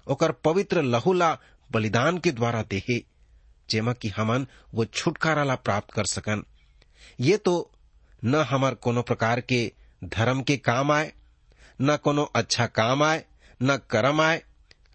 ओकर 0.06 0.32
पवित्र 0.44 0.82
लहू 0.82 1.12
ला 1.12 1.36
बलिदान 1.70 2.18
के 2.18 2.32
द्वारा 2.32 2.62
देहे 2.62 2.98
जेमा 3.70 3.92
कि 3.92 4.08
हमन 4.08 4.46
वो 4.74 4.84
छुटकारा 4.84 5.44
ला 5.44 5.54
प्राप्त 5.54 5.90
कर 5.90 6.04
सकन। 6.04 6.42
ये 7.20 7.36
तो 7.36 7.70
न 8.24 8.34
हमार 8.50 8.74
कोनो 8.74 9.02
प्रकार 9.02 9.40
के 9.40 9.72
धर्म 10.04 10.42
के 10.42 10.56
काम 10.56 10.90
आए, 10.92 11.12
न 11.80 11.96
कोनो 11.96 12.22
अच्छा 12.24 12.66
काम 12.66 13.02
आए 13.02 13.24
न 13.60 13.76
कर्म 13.90 14.20
आए, 14.20 14.42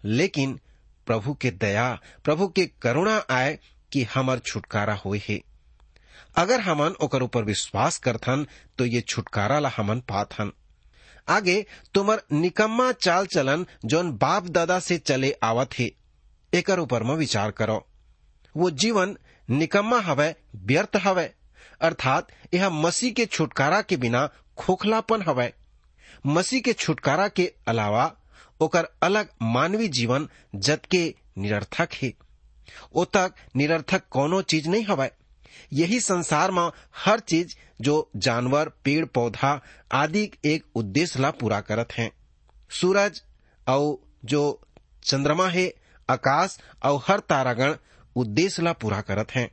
लेकिन 0.04 0.58
प्रभु 1.06 1.34
के 1.34 1.50
दया, 1.50 1.98
प्रभु 2.24 2.48
के 2.48 2.66
करुणा 2.82 3.16
आए 3.30 3.58
कि 3.92 4.02
हमार 4.04 4.38
छुटकारा 4.38 4.94
होए 4.94 5.20
है। 5.28 5.40
अगर 6.36 6.60
हमन 6.60 6.94
ओकर 7.00 7.22
ऊपर 7.22 7.44
विश्वास 7.44 7.98
करथन 7.98 8.46
तो 8.78 8.84
ये 8.84 9.00
छुटकारा 9.00 9.58
ला 9.58 9.72
हमन 9.76 10.00
पाथन। 10.00 10.52
आगे, 11.28 11.64
तुमर 11.94 12.22
निकम्मा 12.32 12.90
चाल 12.92 13.26
चलन 13.26 13.66
जोन 13.84 14.12
बाप 14.12 14.46
दादा 14.46 14.78
से 14.80 14.98
चले 14.98 15.30
आवत 15.42 15.78
है, 15.78 15.90
एकर 16.52 16.80
ऊपर 16.80 17.02
में 17.02 17.14
विचार 17.14 17.50
करो। 17.50 17.86
वो 18.54 18.70
जीवन 18.72 19.16
निकम्मा 19.48 20.00
हवे, 20.00 20.34
व्यर्थ 20.56 20.96
हवे, 20.96 21.32
अर्थात 21.80 22.28
यह 22.54 22.70
मसीह 22.70 23.12
के 23.12 23.26
छुटकारा 23.26 23.80
के 23.82 23.96
बिना 23.96 24.28
खोखलापन 24.58 25.22
हवे। 25.22 25.52
मसीह 26.26 26.60
के 26.60 26.72
छुटकारा 26.72 27.28
के 27.28 27.52
अलावा 27.68 28.06
ओकर 28.60 28.88
अलग 29.02 29.28
मानवीय 29.42 29.88
जीवन 29.88 30.28
जत 30.54 30.82
के 30.90 31.14
निरर्थक 31.38 31.88
है। 32.02 32.12
ओ 32.94 33.04
तक 33.04 33.34
निरर्थक 33.56 34.02
कोनो 34.10 34.42
चीज़ 34.42 34.68
नहीं 34.68 34.84
हवे। 34.84 35.10
यही 35.72 36.00
संसार 36.00 36.50
में 36.50 36.70
हर 36.96 37.20
चीज़ 37.20 37.54
जो 37.80 38.10
जानवर, 38.16 38.68
पेड़, 38.68 39.06
पौधा 39.06 39.62
आदि 39.92 40.30
एक 40.44 40.64
उद्देश्य 40.74 41.20
ला 41.20 41.30
पूरा 41.30 41.60
करत 41.60 41.88
हैं। 41.92 42.12
सूरज 42.70 43.22
और 43.68 43.98
जो 44.24 44.60
चंद्रमा 45.04 45.48
है, 45.48 45.74
आकाश 46.10 46.58
और 46.82 47.02
हर 47.08 47.20
तारागण 47.20 47.74
उद्देश्य 48.16 48.62
ला 48.62 48.72
पूरा 48.72 49.00
करत 49.00 49.30
हैं। 49.30 49.50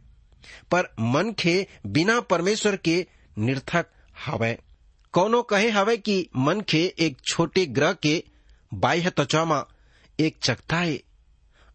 पर 0.71 0.83
मन 0.99 1.33
खे 1.33 1.67
बिना 1.85 2.19
परमेश्वर 2.19 2.75
के 2.75 3.07
निर्थक 3.37 3.85
हवे। 4.25 4.59
कौनो 5.11 5.41
कहे 5.41 5.69
हवे 5.69 5.97
कि 5.97 6.29
मन 6.35 6.61
खे 6.61 6.95
एक 6.99 7.17
छोटे 7.25 7.65
ग्रह 7.65 7.93
के 7.93 8.23
बाह्य 8.73 9.09
त्वचा 9.09 9.43
में 9.45 9.61
एक 10.19 10.37
चकता 10.43 10.77
है 10.77 10.99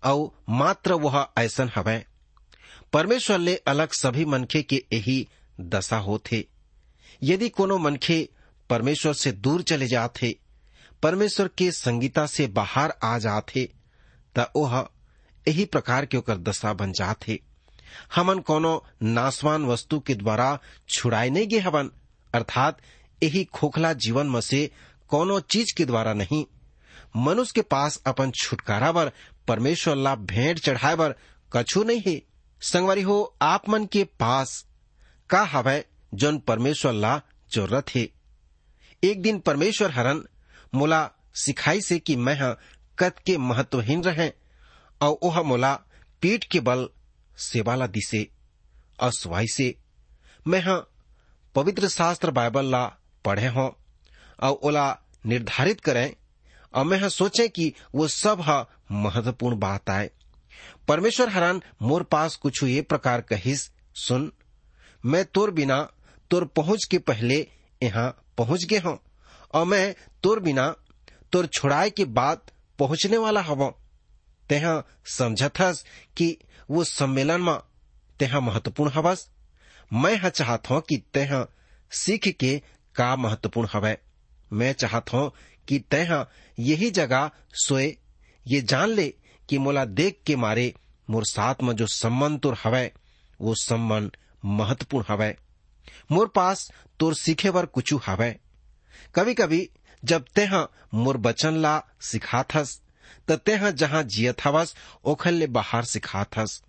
और 0.03 0.31
मात्र 0.49 0.95
वह 0.95 1.27
ऐसन 1.39 1.71
हवे। 1.77 2.05
परमेश्वर 2.93 3.39
ले 3.39 3.55
अलग 3.67 3.93
सभी 3.93 4.25
मनखे 4.25 4.63
के 4.63 4.85
यही 4.93 5.27
दशा 5.61 5.97
होथे। 5.99 6.45
यदि 7.23 7.49
कोनो 7.49 7.79
मनखे 7.79 8.29
परमेश्वर 8.71 9.13
से 9.13 9.33
दूर 9.33 9.63
चले 9.63 9.87
जाते 9.87 10.37
परमेश्वर 11.03 11.49
के 11.49 11.71
संगीता 11.73 12.27
से 12.27 12.47
बाहर 12.47 12.93
आ 13.05 13.19
जाते 13.19 13.69
त 14.37 14.53
यही 15.47 15.65
प्रकार 15.65 16.07
के 16.07 16.17
ओकर 16.17 16.39
दशा 16.39 16.73
बन 16.73 16.93
जाते 16.93 17.39
हमन 18.15 18.39
कोनो 18.39 18.73
नासवान 19.03 19.65
वस्तु 19.67 19.99
के 20.01 20.15
द्वारा 20.15 20.59
छुड़ाए 20.89 21.31
नहीं 21.31 21.49
गे 21.49 21.59
हवन, 21.59 21.91
अर्थात 22.35 22.81
यही 23.23 23.45
खोखला 23.45 23.93
जीवन 23.93 24.27
में 24.27 24.41
से 24.41 24.71
कोनो 25.09 25.39
चीज़ 25.41 25.75
के 25.77 25.85
द्वारा 25.85 26.13
नहीं। 26.13 26.45
मनुष्य 27.15 27.53
के 27.55 27.63
पास 27.63 28.01
अपन 28.07 28.31
छुटकारा 28.33 28.91
बर, 28.93 29.11
परमेश्वर 29.49 29.97
ला 29.97 30.15
भेंट 30.15 30.59
चढ़ाए 30.59 30.97
बर 30.97 31.15
कछु 31.53 31.83
नहीं 31.85 32.03
है। 32.07 32.21
संगवारी 32.63 33.03
हो, 33.03 33.37
आप 33.43 33.69
मन 33.69 33.85
के 33.87 34.05
पास 34.21 34.65
का 35.31 35.43
हवै 35.45 35.85
जोन 36.15 36.39
परमेश्वर 36.39 36.93
ला 36.93 37.21
ज़रूरत 37.51 37.95
है। 37.95 38.09
एक 39.03 39.23
दिन 39.23 39.39
परमेश्वर 39.39 39.91
हरन 39.91 40.23
मोला 40.75 41.09
सिखाई 41.35 41.81
से 41.81 41.99
कि 41.99 42.17
मैं 42.17 42.35
हा 42.35 42.51
कत 42.99 43.19
के 43.19 43.37
महत्वहीन 43.39 44.03
रहे, 44.05 44.31
और 45.01 45.19
ओह 45.23 45.43
मोला 45.43 45.75
पीठ 46.23 46.45
के 46.45 46.61
बल 46.61 46.89
सेवा 47.39 47.75
ला 47.75 47.87
दिसे 47.87 48.27
असवाई 48.99 49.47
से 49.47 49.75
मैं 50.47 50.61
हा 50.61 50.77
पवित्र 51.55 51.89
शास्त्र 51.89 52.31
बाइबल 52.31 52.67
ला 52.67 52.85
पढ़े 53.25 53.47
हो, 53.47 53.67
और 54.43 54.53
ओला 54.53 54.87
निर्धारित 55.27 55.81
करें 55.81 56.15
और 56.75 56.85
मैं 56.85 57.09
सोचे 57.09 57.49
कि 57.49 57.75
वो 57.95 58.09
सब 58.09 58.41
हा 58.41 58.67
महत्वपूर्ण 58.93 59.59
बात 59.59 59.91
आए। 59.91 60.11
परमेश्वर 60.89 61.29
हरान, 61.29 61.63
मोर 61.83 62.03
पास 62.03 62.37
कुछ 62.37 62.63
ये 62.65 62.83
प्रकार 62.83 63.21
कहिस, 63.21 63.71
सुन। 63.95 64.33
मैं 65.05 65.25
तोर 65.25 65.51
बिना 65.51 65.93
तोर 66.31 66.45
पहुँच 66.45 66.85
के 66.85 66.99
पहले 66.99 67.49
यहाँ 67.83 68.25
पहुँच 68.39 68.65
गए 68.65 68.79
हूँ। 68.79 68.99
और 69.55 69.65
मैं 69.65 69.95
तोर 70.23 70.41
बिना 70.41 70.77
तोर 71.33 71.47
छुड़ाए 71.47 71.91
के 71.91 72.05
बाद 72.05 72.41
पहुँचने 72.79 73.17
वाला 73.17 73.41
हव 73.41 73.75
तेहा 74.49 74.83
समझथस 75.07 75.85
कि 76.17 76.39
वो 76.71 76.85
सम्मेलन 76.85 77.41
में 77.41 77.59
तेहा 78.19 78.41
महत्वपूर्ण 78.41 78.91
हवस। 78.91 79.31
मैं 79.93 80.17
हा 80.17 80.29
चाहत 80.29 80.71
हूँ 80.71 80.81
कि 80.81 80.97
तेहा 81.15 81.47
सीख 81.91 82.29
के 82.29 82.63
का 82.95 83.17
महत्वपूर्ण 83.17 83.69
हवै। 83.73 83.99
मैं 84.53 84.73
चाहत 84.73 85.13
हूँ 85.13 85.33
कि 85.69 85.79
तेहा 85.79 86.27
यही 86.59 86.91
जगह 86.91 87.31
सोए, 87.55 87.97
ये 88.49 88.61
जान 88.61 88.89
ले 88.89 89.15
कि 89.49 89.59
मोला 89.59 89.85
देख 89.85 90.21
के 90.27 90.37
मारे 90.37 90.75
मोर 91.11 91.25
साथ 91.25 91.55
में 91.63 91.77
जो 91.77 91.87
संबंध 91.87 92.41
तुर 92.41 92.57
हवै, 92.65 92.93
वो 93.41 93.55
संबंध 93.55 94.17
महत्वपूर्ण 94.45 95.05
हवै। 95.09 95.37
मोर 96.13 96.29
पास 96.29 96.73
तोर 97.01 97.15
सीखे 97.15 97.51
बर 97.51 97.67
कुछ 97.67 97.95
हवै। 98.07 98.39
कभी 99.15 99.35
कभी 99.35 99.71
जब 100.05 100.25
तेहा 100.35 100.69
मोर 100.95 101.17
बचन 101.17 101.55
ला 101.55 101.85
सिखाथस, 102.01 102.83
त 103.29 103.33
तेहा 103.33 103.71
जहाँ 103.71 104.03
जियत 104.03 104.45
हवस 104.45 104.77
ओखल 105.05 105.35
ले 105.35 105.47
बाहर 105.47 105.85
सिखाथस। 105.85 106.63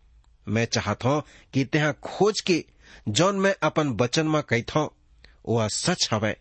मैं 0.48 0.66
चाहत 0.66 1.06
हूँ 1.06 1.24
कि 1.54 1.66
तेहा 1.66 1.92
खोज 1.92 2.42
के 2.42 2.66
जौन 3.10 3.36
मैं 3.36 3.56
अपन 3.64 3.92
बचन 3.92 4.28
में 4.28 4.44
कहथो 4.44 4.96
वह 5.48 5.68
सच 5.68 6.10
हवै। 6.14 6.36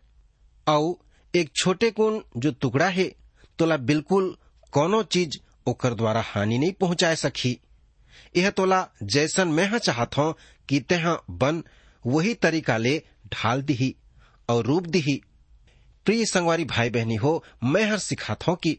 औ 0.69 0.93
एक 1.35 1.51
छोटे 1.57 1.91
कुन 1.91 2.23
जो 2.37 2.51
टुकड़ा 2.61 2.89
है, 2.89 3.05
तोला 3.59 3.77
बिल्कुल 3.79 4.37
कोनो 4.73 5.03
चीज़ 5.05 5.39
ओकर 5.69 5.95
द्वारा 5.95 6.23
हानि 6.27 6.59
नहीं 6.59 6.73
पहुँचाए 6.81 7.17
सकी 7.17 7.59
यह 8.37 8.51
तोला 8.51 8.87
जैसन 9.03 9.49
मैं 9.49 9.69
हा 9.71 9.79
चाहत 9.79 10.17
हूँ 10.19 10.35
कि 10.69 10.81
तेहा 10.81 11.17
बन 11.31 11.63
वही 12.05 12.35
तरीका 12.35 12.77
ले 12.77 12.97
ढाल 13.33 13.63
दिही 13.63 13.95
और 14.49 14.65
रूप 14.67 14.87
दिही 14.87 15.21
प्रिय 16.07 16.25
संगवारी 16.27 16.65
भाई 16.65 16.91
बहनी 16.91 17.15
हो, 17.15 17.45
मैं 17.65 17.85
हर 17.91 17.99
सिखात 17.99 18.47
हूँ 18.49 18.57
कि 18.57 18.79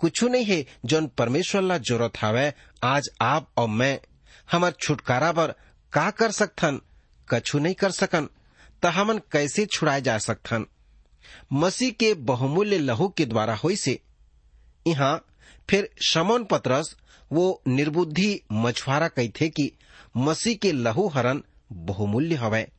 कुछ 0.00 0.22
नहीं 0.24 0.44
है 0.44 0.64
जौन 0.84 1.06
परमेश्वर 1.18 1.62
ला 1.62 1.78
ज़रूरत 1.78 2.18
हावे, 2.18 2.52
आज 2.84 3.10
आप 3.22 3.48
और 3.58 3.68
मैं 3.68 3.98
हमार 4.52 4.72
छुटकारा 4.80 5.32
बर 5.32 5.54
का 5.92 6.10
कर 6.10 6.30
सकथन, 6.30 6.80
कछु 7.28 7.58
नहीं 7.58 7.74
कर 7.74 7.90
सकन 7.92 8.28
त 8.82 8.86
हमन 8.86 9.18
कैसे 9.32 9.66
छुड़ाए 9.66 10.00
जा 10.00 10.18
सकथन। 10.18 10.66
मसीह 11.52 11.90
के 11.90 12.14
बहुमूल्य 12.14 12.78
लहू 12.78 13.08
के 13.08 13.26
द्वारा 13.26 13.54
होई 13.54 13.76
से 13.76 14.00
यहाँ 14.86 15.26
फिर 15.70 15.90
शमोन 16.06 16.44
पत्रस 16.44 16.96
वो 17.32 17.62
निर्बुद्धि 17.68 18.40
मछुआरा 18.52 19.08
कही 19.08 19.28
थे 19.28 19.48
कि 19.48 19.72
मसीह 20.16 20.54
के 20.54 20.72
लहू 20.72 21.08
हरन 21.08 21.42
बहुमूल्य 21.72 22.34
हवय 22.34 22.70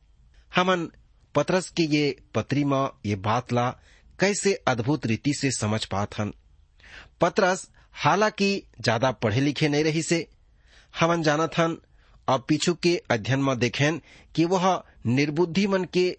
हमन 0.56 0.90
पतरस 1.34 1.70
के 1.70 1.82
ये 1.82 2.16
पत्री 2.34 2.64
में 2.64 2.88
ये 3.06 3.16
बात 3.16 3.52
ला 3.52 3.70
कैसे 4.20 4.54
अद्भुत 4.54 5.06
रीति 5.06 5.34
से 5.34 5.50
समझ 5.50 5.84
पात 5.84 6.18
हन? 6.18 6.32
पतरस 7.20 7.70
हालाँकि 7.92 8.62
ज़्यादा 8.80 9.10
पढ़े 9.10 9.40
लिखे 9.40 9.68
नहीं 9.68 9.84
रही 9.84 10.02
से, 10.02 10.28
हमन 11.00 11.22
जानत 11.22 11.50
हन, 11.58 11.78
अब 12.28 12.44
पीछू 12.48 12.74
के 12.74 13.02
अध्ययन 13.10 13.40
में 13.40 13.58
देखें 13.58 13.98
कि 14.34 14.44
वह 14.44 14.82
निर्बुद्धि 15.06 15.66
मन 15.66 15.84
के 15.84 16.18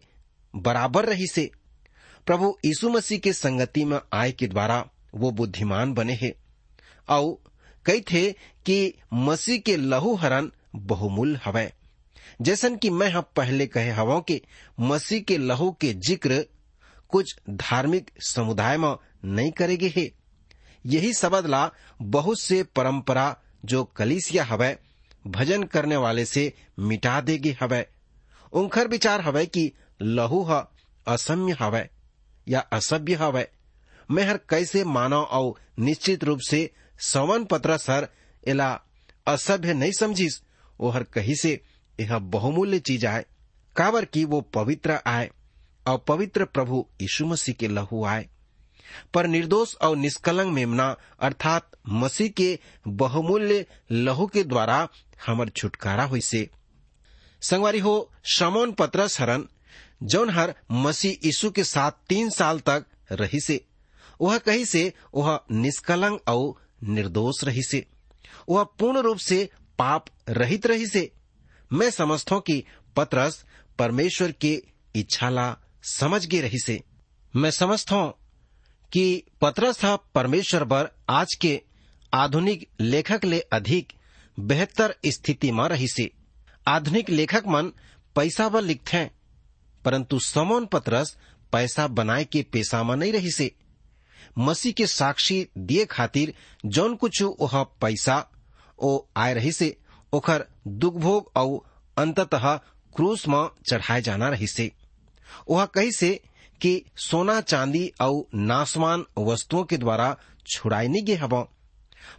बराबर 0.55 1.05
रही 1.05 1.27
से। 1.27 1.51
प्रभु 2.27 2.53
यीशु 2.65 2.89
मसीह 2.89 3.19
के 3.19 3.33
संगति 3.33 3.83
में 3.86 3.99
आय 4.13 4.31
के 4.31 4.47
द्वारा 4.47 4.83
वो 5.15 5.31
बुद्धिमान 5.31 5.93
बने 5.93 6.13
है। 6.21 6.33
और 7.09 7.38
कई 7.86 8.01
थे 8.12 8.31
कि 8.65 8.93
मसीह 9.13 9.57
के 9.65 9.75
लहू 9.77 10.13
हरण 10.15 10.49
बहुमूल्य 10.75 11.39
हवय 11.45 11.71
जैसन 12.41 12.75
कि 12.75 12.89
मैं 12.89 13.09
हम 13.09 13.23
पहले 13.36 13.65
कहे 13.67 13.89
हवा 13.91 14.19
कि 14.19 14.41
मसीह 14.79 15.21
के 15.21 15.38
लहू 15.38 15.71
के 15.81 15.93
ज़िक्र 16.07 16.43
कुछ 17.12 17.36
धार्मिक 17.49 18.09
समुदाय 18.27 18.77
में 18.77 18.95
नहीं 19.25 19.51
करेगे 19.51 19.91
है। 19.97 20.09
यही 20.86 21.13
शब्द 21.13 21.45
ला 21.45 21.69
बहुत 22.01 22.39
से 22.39 22.62
परंपरा 22.75 23.36
जो 23.65 23.83
कलीसिया 23.97 24.43
हवय 24.43 24.77
भजन 25.27 25.63
करने 25.73 25.97
वाले 25.97 26.25
से 26.25 26.51
मिटा 26.79 27.19
देगे 27.21 27.55
हवय 27.62 27.86
उनखर 28.53 28.88
विचार 28.88 29.21
हवय 29.21 29.45
कि 29.45 29.71
लहू 30.01 30.43
ह 30.49 30.63
असम्य 31.07 31.55
हवय 31.59 31.89
या 32.47 32.60
असभ्य 32.60 33.13
हवय 33.13 33.51
मैं 34.12 34.23
हर 34.23 34.38
कैसे 34.38 34.84
मानव 34.84 35.21
और 35.21 35.53
निश्चित 35.79 36.23
रूप 36.23 36.39
से 36.49 36.69
सवन 36.99 37.45
पत्र 37.45 37.77
सर 37.77 38.08
एला 38.47 38.82
असभ्य 39.27 39.73
नहीं 39.73 39.91
समझिस 39.91 40.41
वो 40.79 40.89
हर 40.89 41.03
कही 41.03 41.36
से 41.36 41.62
यह 41.99 42.17
बहुमूल्य 42.17 42.79
चीज़ 42.79 43.06
आए। 43.06 43.25
काबर 43.75 44.06
की 44.06 44.25
वो 44.25 44.41
पवित्र 44.41 44.99
आए 45.08 45.32
और 45.88 45.97
पवित्र 45.97 46.45
प्रभु 46.45 46.88
यीशु 47.01 47.25
मसीह 47.25 47.56
के 47.56 47.67
लहू 47.67 48.06
आए। 48.06 48.29
पर 49.13 49.27
निर्दोष 49.27 49.75
और 49.75 49.97
निष्कलंक 49.97 50.53
मेमना, 50.53 50.95
अर्थात 51.19 51.71
मसीह 51.89 52.29
के 52.29 52.60
बहुमूल्य 52.88 53.65
लहू 53.91 54.27
के 54.27 54.43
द्वारा 54.43 54.88
हमर 55.27 55.49
छुटकारा 55.49 56.03
हुई 56.03 56.21
से 56.21 56.49
संगवारी 57.41 57.79
हो, 57.79 58.12
शमोन 58.23 58.71
पत्रस 58.71 59.21
हरन 59.21 59.47
जौन 60.04 60.30
हर 60.30 60.56
मसीह 60.72 61.12
यीशु 61.12 61.52
के 61.52 61.63
साथ 61.63 61.92
तीन 61.92 62.30
साल 62.30 62.60
तक 62.60 62.86
रही 63.12 63.39
से। 63.39 63.66
वह 64.22 64.38
कही 64.38 64.66
से, 64.66 64.94
वह 65.16 65.39
निष्कलंक 65.52 66.24
और 66.28 66.70
निर्दोष 66.84 67.44
रही 67.44 67.63
से। 67.63 67.88
वह 68.50 68.63
पूर्ण 68.63 68.98
रूप 68.98 69.18
से 69.18 69.50
पाप 69.80 70.06
रहित 70.30 70.66
रही 70.66 70.88
से। 70.88 71.12
मैं 71.74 71.89
समझता 71.92 72.36
हूँ 72.36 72.44
कि 72.44 72.63
पत्रस 72.96 73.46
परमेश्वर 73.80 74.32
के 74.32 74.63
इच्छा 74.96 75.30
ला 75.30 75.58
समझ 75.84 76.26
गए 76.26 76.42
रही 76.42 76.60
से। 76.60 76.84
मैं 77.36 77.52
समझता 77.52 77.96
हूँ 77.96 78.13
कि 78.92 79.24
पत्रस 79.42 79.84
था 79.84 79.96
परमेश्वर 79.96 80.63
पर 80.63 80.96
आज 81.10 81.34
के 81.34 81.62
आधुनिक 82.13 82.70
लेखक 82.80 83.26
ले 83.26 83.39
अधिक 83.39 83.94
बेहतर 84.39 84.96
स्थिति 85.06 85.52
में 85.52 85.70
रही 85.70 85.88
से। 85.88 86.12
आधुनिक 86.68 87.10
लेखक 87.10 87.44
मन 87.48 87.72
पैसा 88.16 88.50
पर 88.50 88.62
लिखते 88.62 88.98
हैं। 88.98 89.12
परंतु 89.86 90.19
समोन 90.19 90.65
पत्रस 90.65 91.17
पैसा 91.52 91.88
बनाए 91.88 92.24
के 92.24 92.41
पेशा 92.41 92.84
में 92.84 92.96
नहीं 92.96 93.13
रही 93.13 93.32
से। 93.32 93.52
मसीह 94.38 94.72
के 94.72 94.88
साक्षी 94.88 95.48
दिए 95.58 95.86
खातिर 95.86 96.34
जौन 96.65 96.96
कुछ 96.96 97.24
वह 97.24 97.63
पैसा 97.63 98.30
ओ 98.80 99.06
आए 99.17 99.34
रही 99.34 99.52
से, 99.52 99.78
ओखर 100.13 100.46
दुख 100.67 100.93
भोग 100.93 101.32
और 101.36 101.74
अंततः 101.98 102.58
क्रूस 102.96 103.28
में 103.28 103.50
चढ़ाए 103.69 104.02
जाना 104.02 104.30
रही 104.30 104.48
से। 104.48 104.72
वह 105.50 105.65
कही 105.65 105.91
से 105.91 106.22
कि 106.62 106.86
सोना, 106.98 107.41
चांदी 107.41 107.91
और 108.02 108.26
नासमान 108.36 109.06
वस्तुओं 109.17 109.63
के 109.63 109.78
द्वारा 109.78 110.17
छुड़ाई 110.48 110.88
नहीं 110.88 111.04
गे 111.04 111.15
हवा। 111.15 111.48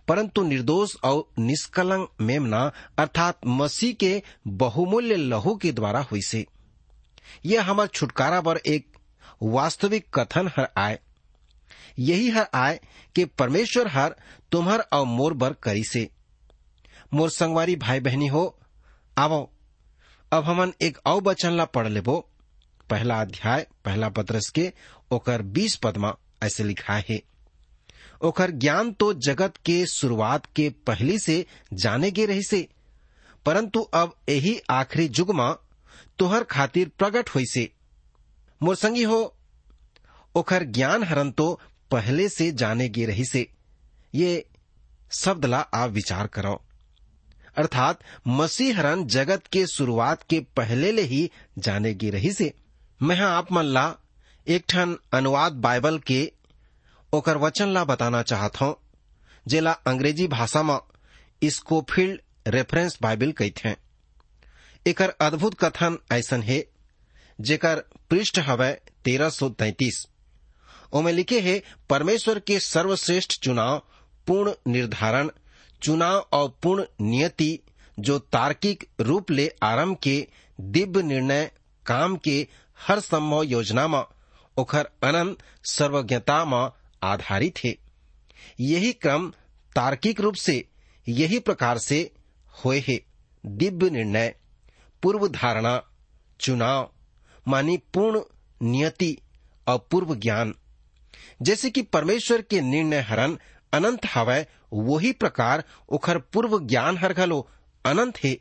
परंतु 0.08 0.42
निर्दोष 0.42 0.96
और 1.04 1.28
निष्कलंक 1.38 2.10
मेमना 2.20 2.72
अर्थात 2.98 3.38
मसीह 3.46 3.94
के 3.94 4.22
बहुमूल्य 4.46 5.16
लहू 5.16 5.56
के 5.56 5.72
द्वारा 5.72 6.00
हुई 6.00 6.22
से। 6.22 6.46
यह 7.46 7.62
हमार 7.62 7.86
छुटकारा 7.86 8.40
पर 8.40 8.56
एक 8.56 8.86
वास्तविक 9.42 10.06
कथन 10.14 10.50
हर 10.56 10.68
आए। 10.76 10.98
यही 11.98 12.30
हर 12.30 12.46
आए 12.54 12.80
कि 13.16 13.24
परमेश्वर 13.24 13.88
हर 13.88 14.14
तुम्हर 14.52 14.80
और 14.92 15.04
मोर 15.06 15.34
बर 15.34 15.52
करी 15.52 15.84
से। 15.84 16.08
मोर 17.14 17.30
संगवारी 17.30 17.76
भाई 17.76 18.00
बहनी 18.00 18.26
हो 18.26 18.46
आवो 19.18 19.50
अब 20.32 20.44
हमन 20.44 20.72
एक 20.82 20.98
अव 21.06 21.20
वचन 21.20 21.52
ला 21.52 21.64
पढ़ 21.64 21.88
लेबो। 21.88 22.18
पहला 22.90 23.20
अध्याय, 23.20 23.66
पहला 23.84 24.08
पत्रस 24.08 24.48
के 24.50 24.72
ओकर 25.10 25.42
बीस 25.42 25.76
पदमा 25.76 26.14
ऐसे 26.42 26.64
लिखा 26.64 26.94
है। 27.10 27.20
ओकर 28.22 28.50
ज्ञान 28.50 28.92
तो 28.92 29.12
जगत 29.18 29.56
के 29.56 29.84
शुरुआत 29.86 30.46
के 30.46 30.68
पहले 30.86 31.18
से 31.18 31.44
जाने 31.72 32.10
गे 32.10 32.26
रही 32.26 32.42
से, 32.42 32.68
परंतु 33.46 33.80
अब 33.94 34.14
यही 34.28 34.58
आखिरी 34.70 35.10
युग 35.18 35.34
में 35.34 35.54
तोहर 36.18 36.44
खातिर 36.50 36.88
प्रकट 36.98 37.28
हुई 37.34 37.44
से 37.52 37.70
मोर 38.60 38.76
संगी 38.76 39.02
हो, 39.02 39.34
ओखर 40.36 40.64
ज्ञान 40.64 41.04
हरन 41.04 41.30
तो 41.30 41.60
पहले 41.90 42.28
से 42.28 42.50
जाने 42.52 42.88
गे 42.88 43.04
रही 43.06 43.24
से 43.24 43.46
ये 44.14 44.44
शब्द 45.18 45.44
ला 45.44 45.58
आप 45.74 45.90
विचार 45.90 46.26
करो 46.26 46.60
अर्थात, 47.56 47.98
मसीह 48.26 48.76
हरन 48.78 49.04
जगत 49.06 49.46
के 49.52 49.66
शुरुआत 49.66 50.22
के 50.30 50.40
पहले 50.56 50.90
ले 50.92 51.02
ही 51.02 51.30
जाने 51.58 51.94
गे 51.94 52.10
रही 52.10 52.32
से 52.32 52.52
मैं 53.02 53.20
आप 53.20 53.52
मन 53.52 53.64
ला 53.64 53.86
एक 54.46 54.64
ठन 54.68 54.96
अनुवाद 55.14 55.52
बाइबल 55.66 55.98
के 55.98 56.20
ओकर 57.12 57.36
वचन 57.38 57.68
ला 57.68 57.84
बताना 57.84 58.22
चाहत 58.22 58.60
हूँ, 58.60 58.74
जेला 59.48 59.72
अंग्रेज़ी 59.86 60.26
भाषा 60.28 60.62
में 60.62 60.78
स्कोफील्ड 61.50 62.20
रेफरेंस 62.54 62.98
बाइबल 63.02 63.32
कहते 63.32 63.68
हैं 63.68 63.76
एकर 64.86 65.10
अद्भुत 65.10 65.54
कथन 65.64 65.98
ऐसन 66.12 66.42
है, 66.42 66.66
जेकर 67.40 67.84
पृष्ठ 68.10 68.38
हवय 68.38 68.80
तेरह 69.04 69.28
सौ 69.28 69.48
तैतीस। 69.48 70.06
ओमे 70.92 71.12
लिखे 71.12 71.40
है, 71.40 71.62
परमेश्वर 71.90 72.38
के 72.38 72.60
सर्वश्रेष्ठ 72.60 73.32
चुनाव, 73.42 73.78
पूर्ण 74.26 74.72
निर्धारण, 74.72 75.30
चुनाव 75.82 76.28
और 76.32 76.58
पूर्ण 76.62 76.84
नियति, 77.00 77.58
जो 77.98 78.18
तार्किक 78.18 78.88
रूप 79.00 79.30
ले 79.30 79.52
आरंभ 79.62 79.96
के 80.02 80.28
दिव्य 80.60 81.02
निर्णय, 81.02 81.50
काम 81.86 82.16
के 82.16 82.48
हर 82.80 83.00
संभव 83.00 83.42
योजना 83.42 83.88
में 83.88 84.04
ओखर 84.58 84.88
अनंत 85.02 85.38
सर्वज्ञता 85.70 86.44
में 86.44 86.70
आधारित 87.02 87.58
है। 87.64 87.76
यही 88.60 88.92
क्रम 88.92 89.30
तार्किक 89.76 90.20
रूप 90.20 90.34
से, 90.34 90.68
यही 91.08 91.38
प्रकार 91.38 91.78
से 91.78 92.10
हुए 92.64 92.84
है, 92.88 93.00
दिव्य 93.46 93.90
निर्णय। 93.90 94.34
पूर्व 95.04 95.28
धारणा 95.28 95.82
चुनाव, 96.40 96.92
मानी 97.48 97.76
पूर्ण 97.76 98.20
नियति 98.62 99.18
और 99.68 99.88
पूर्व 99.90 100.14
ज्ञान। 100.14 100.54
जैसे 101.42 101.70
कि 101.70 101.82
परमेश्वर 101.82 102.42
के 102.42 102.60
निर्णय 102.60 103.00
हरन 103.00 103.38
अनंत 103.72 104.00
हवय, 104.14 104.46
वही 104.72 105.12
प्रकार 105.12 105.64
उखर 105.88 106.18
पूर्व 106.18 106.66
ज्ञान 106.66 106.98
हर 106.98 107.12
घलो 107.12 107.48
अनंत 107.86 108.24
है। 108.24 108.38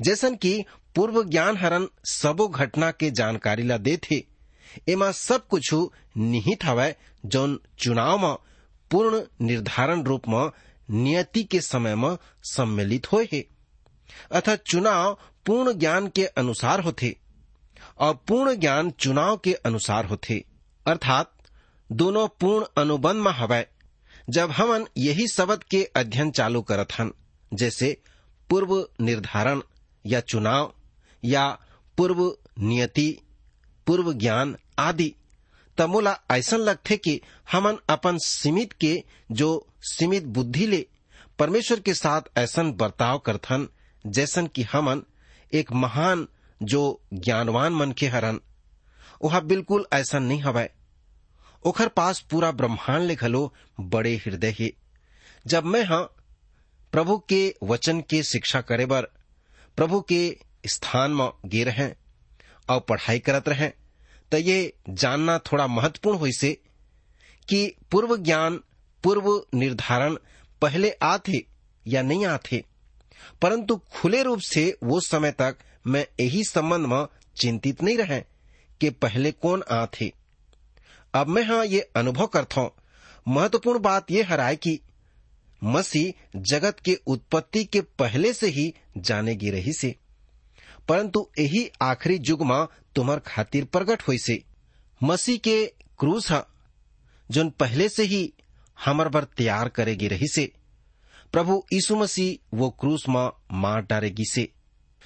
जैसन 0.00 0.36
कि 0.36 0.64
पूर्व 0.94 1.24
ज्ञान 1.24 1.56
हरन 1.56 1.88
सबो 2.04 2.48
घटना 2.48 2.90
के 2.90 3.10
जानकारी 3.10 3.62
ला 3.62 3.76
दे 3.76 3.96
थे 3.96 4.26
एमा 4.88 5.10
सब 5.10 5.46
कुछ 5.46 5.74
निहित 6.16 6.64
हवय, 6.64 6.96
जौन 7.26 7.60
चुनाव 7.78 8.18
में 8.18 8.36
पूर्ण 8.90 9.22
निर्धारण 9.40 10.02
रूप 10.02 10.22
में 10.28 10.50
नियति 10.90 11.44
के 11.44 11.60
समय 11.60 11.94
में 11.94 12.16
सम्मिलित 12.42 13.12
होए 13.12 13.28
है। 13.32 13.55
अतः 14.32 14.56
चुनाव 14.56 15.18
पूर्ण 15.46 15.72
ज्ञान 15.72 16.08
के 16.08 16.26
अनुसार 16.26 16.80
होते 16.80 17.16
और 17.98 18.14
पूर्ण 18.14 18.54
ज्ञान 18.54 18.90
चुनाव 18.90 19.36
के 19.36 19.54
अनुसार 19.54 20.04
होते 20.04 20.44
अर्थात, 20.86 21.32
दोनों 21.92 22.28
पूर्ण 22.28 22.66
अनुबंध 22.82 23.16
में 23.16 23.32
हवय 23.32 23.68
जब 24.30 24.50
हमन 24.50 24.86
यही 24.96 25.28
शब्द 25.28 25.62
के 25.62 25.84
अध्ययन 25.96 26.30
चालू 26.30 26.62
करत 26.62 26.88
हन, 26.98 27.12
जैसे 27.54 28.00
पूर्व 28.50 28.88
निर्धारण 29.00 29.62
या 30.06 30.20
चुनाव, 30.20 30.74
या 31.24 31.58
पूर्व 31.96 32.38
नियति, 32.58 33.20
पूर्व 33.86 34.12
ज्ञान 34.12 34.56
आदि। 34.78 35.14
मोला 35.80 36.18
ऐसा 36.30 36.56
लगथे 36.56 36.96
कि 36.96 37.20
हमन 37.52 37.78
अपन 37.88 38.18
सीमित 38.18 38.72
के, 38.72 39.04
जो 39.30 39.66
सीमित 39.82 40.22
बुद्धि 40.22 40.66
ले, 40.66 40.86
परमेश्वर 41.38 41.80
के 41.80 41.94
साथ 41.94 42.22
ऐसा 42.36 42.62
बर्ताव 42.62 43.18
करथन 43.18 43.68
जैसन 44.06 44.46
कि 44.46 44.62
हमन 44.62 45.02
एक 45.52 45.72
महान 45.72 46.28
जो 46.62 47.00
ज्ञानवान 47.12 47.72
मन 47.72 47.92
के 47.92 48.06
हरन 48.06 48.40
वह 49.24 49.40
बिल्कुल 49.40 49.86
ऐसा 49.92 50.18
नहीं 50.18 50.42
हवय। 50.42 50.70
ओखर 51.64 51.88
पास 51.88 52.20
पूरा 52.20 52.50
ब्रह्मांड 52.52 53.02
ले 53.02 53.14
घलो 53.14 53.54
बड़े 53.80 54.16
हृदय 54.16 54.56
हे। 54.58 54.74
जब 55.46 55.64
मैं 55.64 55.84
हाँ 55.84 56.14
प्रभु 56.92 57.18
के 57.28 57.54
वचन 57.62 58.00
के 58.00 58.22
शिक्षा 58.22 58.60
करे 58.60 58.86
बर 58.86 59.02
प्रभु 59.76 60.00
के 60.00 60.36
स्थान 60.66 61.10
में 61.10 61.30
गे 61.46 61.64
रहे 61.64 61.90
और 62.70 62.80
पढ़ाई 62.80 63.18
करत 63.18 63.48
रहे 63.48 63.68
तो 64.32 64.36
ये 64.36 64.76
जानना 64.90 65.38
थोड़ा 65.38 65.66
महत्वपूर्ण 65.66 66.18
हो 66.18 66.30
से 66.30 66.52
कि 67.48 67.74
पूर्व 67.90 68.16
ज्ञान, 68.16 68.60
पूर्व 69.02 69.46
निर्धारण 69.54 70.16
पहले 70.62 70.90
आते 70.90 71.46
या 71.86 72.02
नहीं 72.02 72.26
आते 72.26 72.64
परंतु 73.42 73.76
खुले 73.76 74.22
रूप 74.22 74.40
से 74.40 74.78
वो 74.84 75.00
समय 75.00 75.30
तक 75.30 75.56
मैं 75.86 76.06
यही 76.20 76.44
संबंध 76.44 76.86
में 76.86 77.06
चिंतित 77.36 77.82
नहीं 77.82 77.96
रहे 77.96 78.20
कि 78.80 78.90
पहले 78.90 79.32
कौन 79.32 79.62
आ 79.70 79.86
थे। 79.86 80.12
अब 81.14 81.26
मैं 81.26 81.42
हाँ 81.42 81.66
ये 81.66 81.80
अनुभव 81.80 82.26
करता 82.26 82.60
हूँ। 82.60 82.70
महत्वपूर्ण 83.28 83.78
बात 83.78 84.10
यह 84.10 84.28
हराए 84.28 84.56
कि 84.56 84.80
मसीह 85.64 86.40
जगत 86.40 86.80
के 86.80 86.98
उत्पत्ति 87.06 87.64
के 87.64 87.80
पहले 87.80 88.32
से 88.32 88.46
ही 88.46 88.74
जाने 88.98 89.34
गी 89.34 89.50
रही 89.50 89.72
से। 89.72 89.94
परंतु 90.88 91.30
यही 91.38 91.70
आखिरी 91.82 92.20
युग 92.22 92.42
में 92.42 92.66
तुम्हार 92.94 93.18
खातिर 93.18 93.64
प्रकट 93.64 94.02
हुई 94.02 94.18
से। 94.18 94.44
मसीह 95.02 95.38
के 95.38 95.66
क्रूस 95.98 96.32
हा, 96.32 96.46
जोन 97.30 97.50
पहले 97.50 97.88
से 97.88 98.02
ही 98.02 98.32
हमर 98.84 99.08
बर 99.08 99.24
तैयार 99.24 99.68
करेगी 99.68 100.08
रही 100.08 100.28
से। 100.28 100.52
प्रभु 101.36 101.54
यीशु 101.72 101.96
मसीह 101.96 102.56
वो 102.56 102.68
क्रूस 102.80 103.04
में 103.08 103.30
मार 103.62 103.80
डारेगी 103.88 104.24
से 104.24 104.48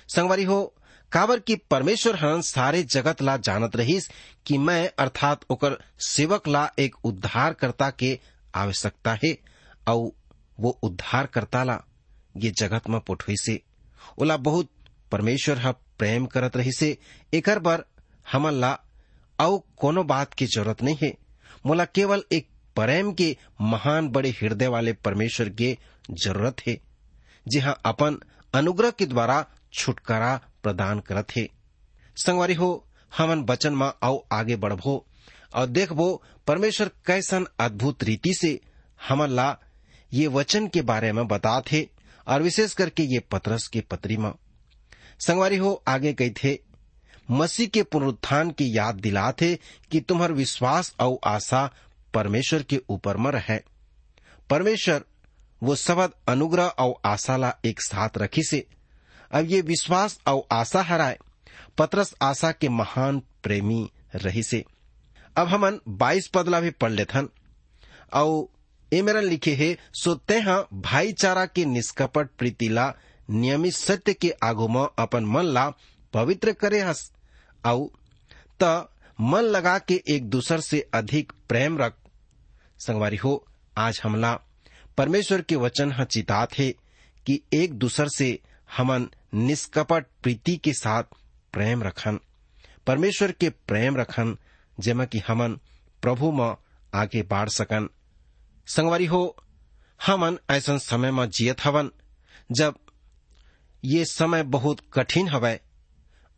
संगवारी 0.09 0.45
हो, 0.45 0.75
काबर 1.13 1.39
की 1.41 1.57
परमेश्वर 1.71 2.17
हन 2.17 2.41
सारे 2.49 2.83
जगत 2.95 3.23
ला 3.23 3.37
जानत 3.37 3.77
रहीस 3.77 4.09
कि 4.47 4.59
मैं 4.59 4.91
अर्थात 4.99 5.41
ओकर 5.51 5.77
सेवक 6.09 6.47
ला 6.49 6.63
एक 6.79 6.95
उद्धार 7.05 7.53
करता 7.61 7.91
के 7.99 8.19
आवश्यकता 8.55 9.17
है 9.25 9.33
और 9.89 10.11
वो 10.61 10.71
उद्धारकर्ता 10.83 11.65
ला 11.65 11.79
ये 12.37 12.51
जगत 12.59 12.89
में 12.91 13.01
पुठुई 13.07 13.37
से 13.43 13.61
ओला 14.21 14.37
बहुत 14.47 14.71
परमेश्वर 15.13 15.59
ह 15.67 15.73
प्रेम 15.99 16.27
करत 16.27 16.57
रही 16.57 16.73
से 16.73 16.97
एकर 17.35 17.59
बर 17.59 17.85
हमन 18.33 18.61
ला 18.61 18.73
और 19.39 19.61
कोनो 19.77 20.05
बात 20.05 20.35
की 20.35 20.47
ज़रूरत 20.47 20.83
नहीं 20.83 20.97
है। 21.03 21.13
मोला 21.67 21.85
केवल 21.85 22.23
एक 22.33 22.47
प्रेम 22.77 23.13
के 23.13 23.37
महान 23.61 24.09
बड़े 24.09 24.31
हृदय 24.31 24.69
वाले 24.69 24.93
परमेश्वर 25.05 25.49
के 25.49 25.77
ज़रूरत 26.11 26.57
है। 26.69 26.81
जिहा 27.49 27.71
अपन 27.71 28.19
अनुग्रह 28.55 28.91
के 28.91 29.07
द्वारा 29.07 29.47
छुटकारा 29.73 30.41
प्रदान 30.63 31.01
करत 31.01 31.27
है। 31.37 31.49
संगवारी 32.17 32.55
हो, 32.55 32.87
हमन 33.19 33.43
बचन 33.43 33.75
में 33.75 33.93
आओ 34.03 34.27
आगे 34.33 34.57
बढ़बो 34.57 35.07
और 35.55 35.67
देखबो 35.67 36.23
परमेश्वर 36.47 36.91
कैसन 37.07 37.47
अद्भुत 37.61 38.05
रीति 38.05 38.35
से 38.35 38.61
हमन 39.09 39.29
ला 39.29 39.59
ये 40.13 40.27
वचन 40.27 40.67
के 40.67 40.83
बारे 40.83 41.13
में 41.13 41.29
बतात 41.29 41.73
है 41.73 41.87
और 42.29 42.43
विशेष 42.43 42.73
करके 42.73 43.03
ये 43.03 43.19
पत्रस 43.19 43.69
के 43.69 43.81
पत्री 43.81 44.17
में। 44.17 44.33
संगवारी 45.21 45.57
हो, 45.57 45.83
आगे 45.89 46.13
कही 46.13 46.31
थे, 46.31 46.59
मसीह 47.31 47.67
के 47.67 47.83
पुनरुत्थान 47.83 48.51
की 48.51 48.77
याद 48.77 48.95
दिलाते 48.95 49.59
कि 49.91 50.01
तुम्हार 50.01 50.33
विश्वास 50.33 50.95
और 51.01 51.19
आशा 51.25 51.75
परमेश्वर 52.15 52.63
के 52.63 52.81
ऊपर 52.89 53.17
में 53.17 53.31
रहे। 53.31 53.59
परमेश्वर 54.51 55.05
वो 55.63 55.75
सबद 55.75 56.13
अनुग्रह 56.29 56.65
और 56.65 56.95
आशा 57.05 57.37
ला 57.37 57.55
एक 57.65 57.83
साथ 57.83 58.09
रखी 58.19 58.43
से। 58.43 58.67
अब 59.33 59.47
ये 59.47 59.61
विश्वास 59.61 60.21
और 60.27 60.43
आशा 60.53 60.83
हराए, 60.83 61.19
पत्रस 61.79 62.15
आशा 62.23 62.53
के 62.53 62.69
महान 62.69 63.23
प्रेमी 63.43 63.91
रही 64.15 64.43
से। 64.43 64.65
अब 65.37 65.49
हमन 65.49 65.81
बाईस 65.89 66.29
पदला 66.29 66.61
भी 66.61 66.71
पढ़ 66.71 66.91
लेथन। 66.91 67.29
और 68.13 68.49
ए 68.93 69.03
मेरा 69.03 69.21
लिखे 69.21 69.55
है, 69.55 69.79
सो 69.93 70.15
तेहा 70.15 70.67
भाईचारा 70.73 71.47
के 71.47 71.65
निष्कपट 71.65 72.29
प्रीतिला, 72.39 72.95
नियमित 73.31 73.73
सत्य 73.73 74.15
के 74.15 74.35
आगु 74.43 74.69
में 74.69 74.89
अपन 74.99 75.25
मन 75.25 75.45
ला 75.45 75.73
पवित्र 76.13 76.53
करे 76.53 76.81
हस। 76.81 77.13
औ 77.67 77.87
त 78.63 78.89
मन 79.21 79.41
लगा 79.41 79.79
के 79.79 80.03
एक 80.09 80.31
दूसर 80.31 80.61
से 80.61 80.89
अधिक 80.95 81.33
प्रेम 81.49 81.79
रख। 81.79 81.95
संगवारी 82.79 83.17
हो, 83.17 83.47
आज 83.77 84.01
हमला 84.05 84.41
परमेश्वर 85.01 85.43
के 85.43 85.57
वचन 85.57 85.93
ह 85.93 86.05
चितात 86.05 86.59
है 86.59 86.71
कि 87.27 87.41
एक 87.53 87.75
दूसर 87.75 88.09
से 88.09 88.39
हमन 88.77 89.09
निष्कपट 89.35 90.07
प्रीति 90.23 90.57
के 90.57 90.73
साथ 90.73 91.03
प्रेम 91.53 91.83
रखन। 91.83 92.21
परमेश्वर 92.87 93.33
के 93.33 93.51
प्रेम 93.51 93.97
रखन, 93.97 94.39
जेमा 94.81 95.05
कि 95.05 95.19
हमन 95.19 95.53
प्रभु 96.03 96.33
में 96.33 96.57
आगे 96.95 97.23
बढ़ 97.23 97.49
सकन। 97.49 97.89
संगवारी 98.67 99.07
हो, 99.07 99.37
हमन 100.07 100.39
ऐसा 100.51 100.79
समय 100.79 101.11
में 101.11 101.31
जियत 101.31 101.65
हवन, 101.65 101.91
जब 102.53 102.75
ये 103.85 104.05
समय 104.05 104.43
बहुत 104.43 104.81
कठिन 104.93 105.29
हवै, 105.29 105.61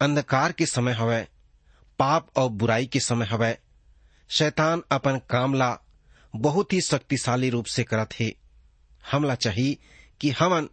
अंधकार 0.00 0.52
के 0.52 0.66
समय 0.66 0.92
हवै, 0.92 1.28
पाप 1.98 2.28
और 2.36 2.50
बुराई 2.50 2.86
के 2.86 3.00
समय 3.00 3.26
हवै। 3.26 3.58
शैतान 4.28 4.82
अपन 4.90 5.18
काम 5.30 5.54
ला 5.54 5.78
बहुत 6.36 6.72
ही 6.72 6.80
शक्तिशाली 6.80 7.50
रूप 7.50 7.64
से 7.64 7.84
करत 7.84 8.08
है। 8.20 8.41
हमला 9.10 9.34
चाहिए 9.34 9.76
कि 10.20 10.30
हमन 10.30 10.68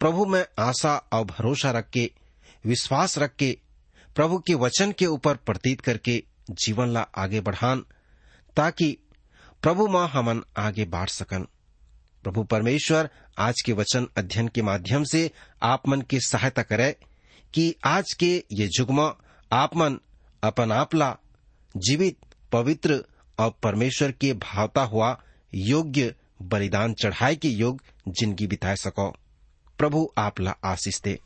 प्रभु 0.00 0.26
में 0.26 0.46
आशा 0.58 0.96
और 1.12 1.24
भरोसा 1.24 1.70
रख 1.70 1.90
के 1.90 2.10
विश्वास 2.66 3.18
रख 3.18 3.36
के 3.36 3.58
प्रभु 4.14 4.38
के 4.38 4.54
वचन 4.54 4.92
के 4.92 5.06
ऊपर 5.06 5.36
प्रतीत 5.36 5.80
करके 5.80 6.24
जीवन 6.50 6.88
ला 6.88 7.00
आगे 7.00 7.40
बढ़ान, 7.40 7.84
ताकि 8.56 8.98
प्रभु 9.62 9.86
माँ 9.88 10.08
हमन 10.08 10.42
आगे 10.56 10.84
बढ़ 10.84 11.08
सकन। 11.08 11.46
प्रभु 12.22 12.42
परमेश्वर, 12.42 13.10
आज 13.38 13.62
के 13.66 13.72
वचन 13.72 14.08
अध्ययन 14.16 14.48
के 14.48 14.62
माध्यम 14.62 15.04
से 15.04 15.30
आप 15.62 15.88
मन 15.88 16.00
की 16.00 16.20
सहायता 16.20 16.62
करे 16.62 16.96
कि 17.54 17.74
आज 17.84 18.12
के 18.12 18.44
ये 18.52 18.68
युग 18.78 18.90
में 18.90 19.10
आप 19.52 19.76
मन 19.76 19.98
अपन 20.42 20.72
आपला 20.72 21.16
जीवित, 21.76 22.18
पवित्र 22.52 23.04
और 23.38 23.50
परमेश्वर 23.62 24.12
के 24.12 24.32
भावता 24.32 24.82
हुआ 24.82 25.22
योग्य 25.54 26.14
बलिदान 26.42 26.94
चढ़ाए 26.94 27.34
के 27.36 27.48
योग 27.48 27.82
ज़िंदगी 28.08 28.46
बिता 28.46 28.74
सको। 28.74 29.10
प्रभु 29.78 30.12
आपला 30.18 30.54
आशीष 30.64 31.00
दे। 31.00 31.18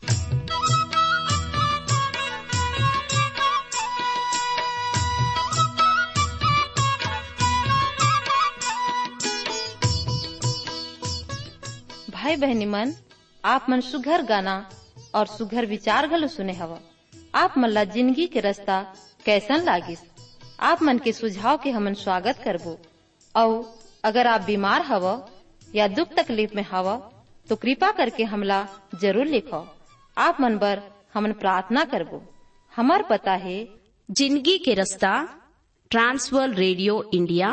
भाई 12.11 12.37
बहनी 12.37 12.66
मन, 12.66 12.94
आप 13.44 13.66
मन 13.70 13.81
सुघर 13.81 14.22
गाना 14.22 14.70
और 15.14 15.27
सुघर 15.27 15.66
विचार 15.66 16.07
घलो 16.07 16.29
सुने 16.29 16.53
हवा। 16.53 16.79
आप 17.35 17.55
मन 17.59 17.68
ला 17.68 17.85
ज़िंदगी 17.85 18.27
के 18.27 18.40
रास्ता 18.40 18.83
कैसन 19.27 19.64
लागिस? 19.64 19.98
आप 20.61 20.83
मन 20.83 20.98
के 20.98 21.12
सुझाव 21.12 21.59
के 21.59 21.70
हमन 21.70 21.94
स्वागत 21.94 22.40
करबो। 22.44 22.79
और 23.37 23.84
अगर 24.05 24.27
आप 24.27 24.40
बीमार 24.47 24.83
हव 24.87 25.07
या 25.75 25.87
दुख 25.90 26.09
तकलीफ़ 26.17 26.55
में 26.57 26.64
हव 26.73 26.90
तो 27.49 27.57
कृपा 27.57 27.90
करके 27.93 28.25
हमला 28.25 28.59
ज़रूर 29.01 29.27
लिखो। 29.27 29.64
आप 30.17 30.40
मन 30.40 30.59
बर 30.59 30.83
हमन 31.14 31.33
प्रार्थना 31.40 31.85
करबो। 31.93 32.21
हमार 32.73 33.03
पता 33.11 33.33
है 33.43 33.57
ज़िंदगी 34.09 34.57
के 34.59 34.75
रास्ता 34.75 35.12
Trans World 35.90 36.55
Radio 36.55 37.03
India 37.14 37.51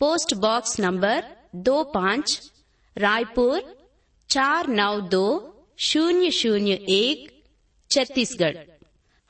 post 0.00 0.34
box 0.40 0.78
number 0.80 1.24
दो 1.66 1.82
पाँच 1.94 2.50
रायपुर 2.96 3.60
चार 4.30 4.68
नौ 4.70 4.94
दो 5.10 5.26
शून्य 5.80 6.30
शून्य 6.32 6.72
एक 6.90 7.28
छत्तीसगढ़। 7.90 8.56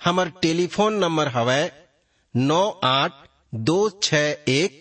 हमर 0.01 0.29
टेलीफोन 0.43 0.95
नंबर 0.99 1.29
हवा 1.29 1.61
नौ 2.35 2.63
आठ 2.87 3.13
दो 3.69 3.79
छ 4.03 4.15
एक 4.51 4.81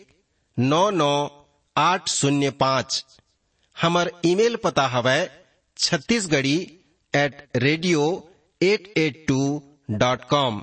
नौ 0.58 0.90
नौ 0.92 1.14
आठ 1.76 2.10
शून्य 2.10 2.50
पाँच। 2.60 3.04
हमार 3.78 4.10
ईमेल 4.26 4.56
पता 4.56 4.88
हवै 4.88 5.20
Chhattisgarhi 5.78 6.58
at 7.14 7.42
radio 7.56 8.04
at 8.62 8.92
at 8.98 9.26
two 9.28 9.42
dot 9.98 10.24
com 10.30 10.62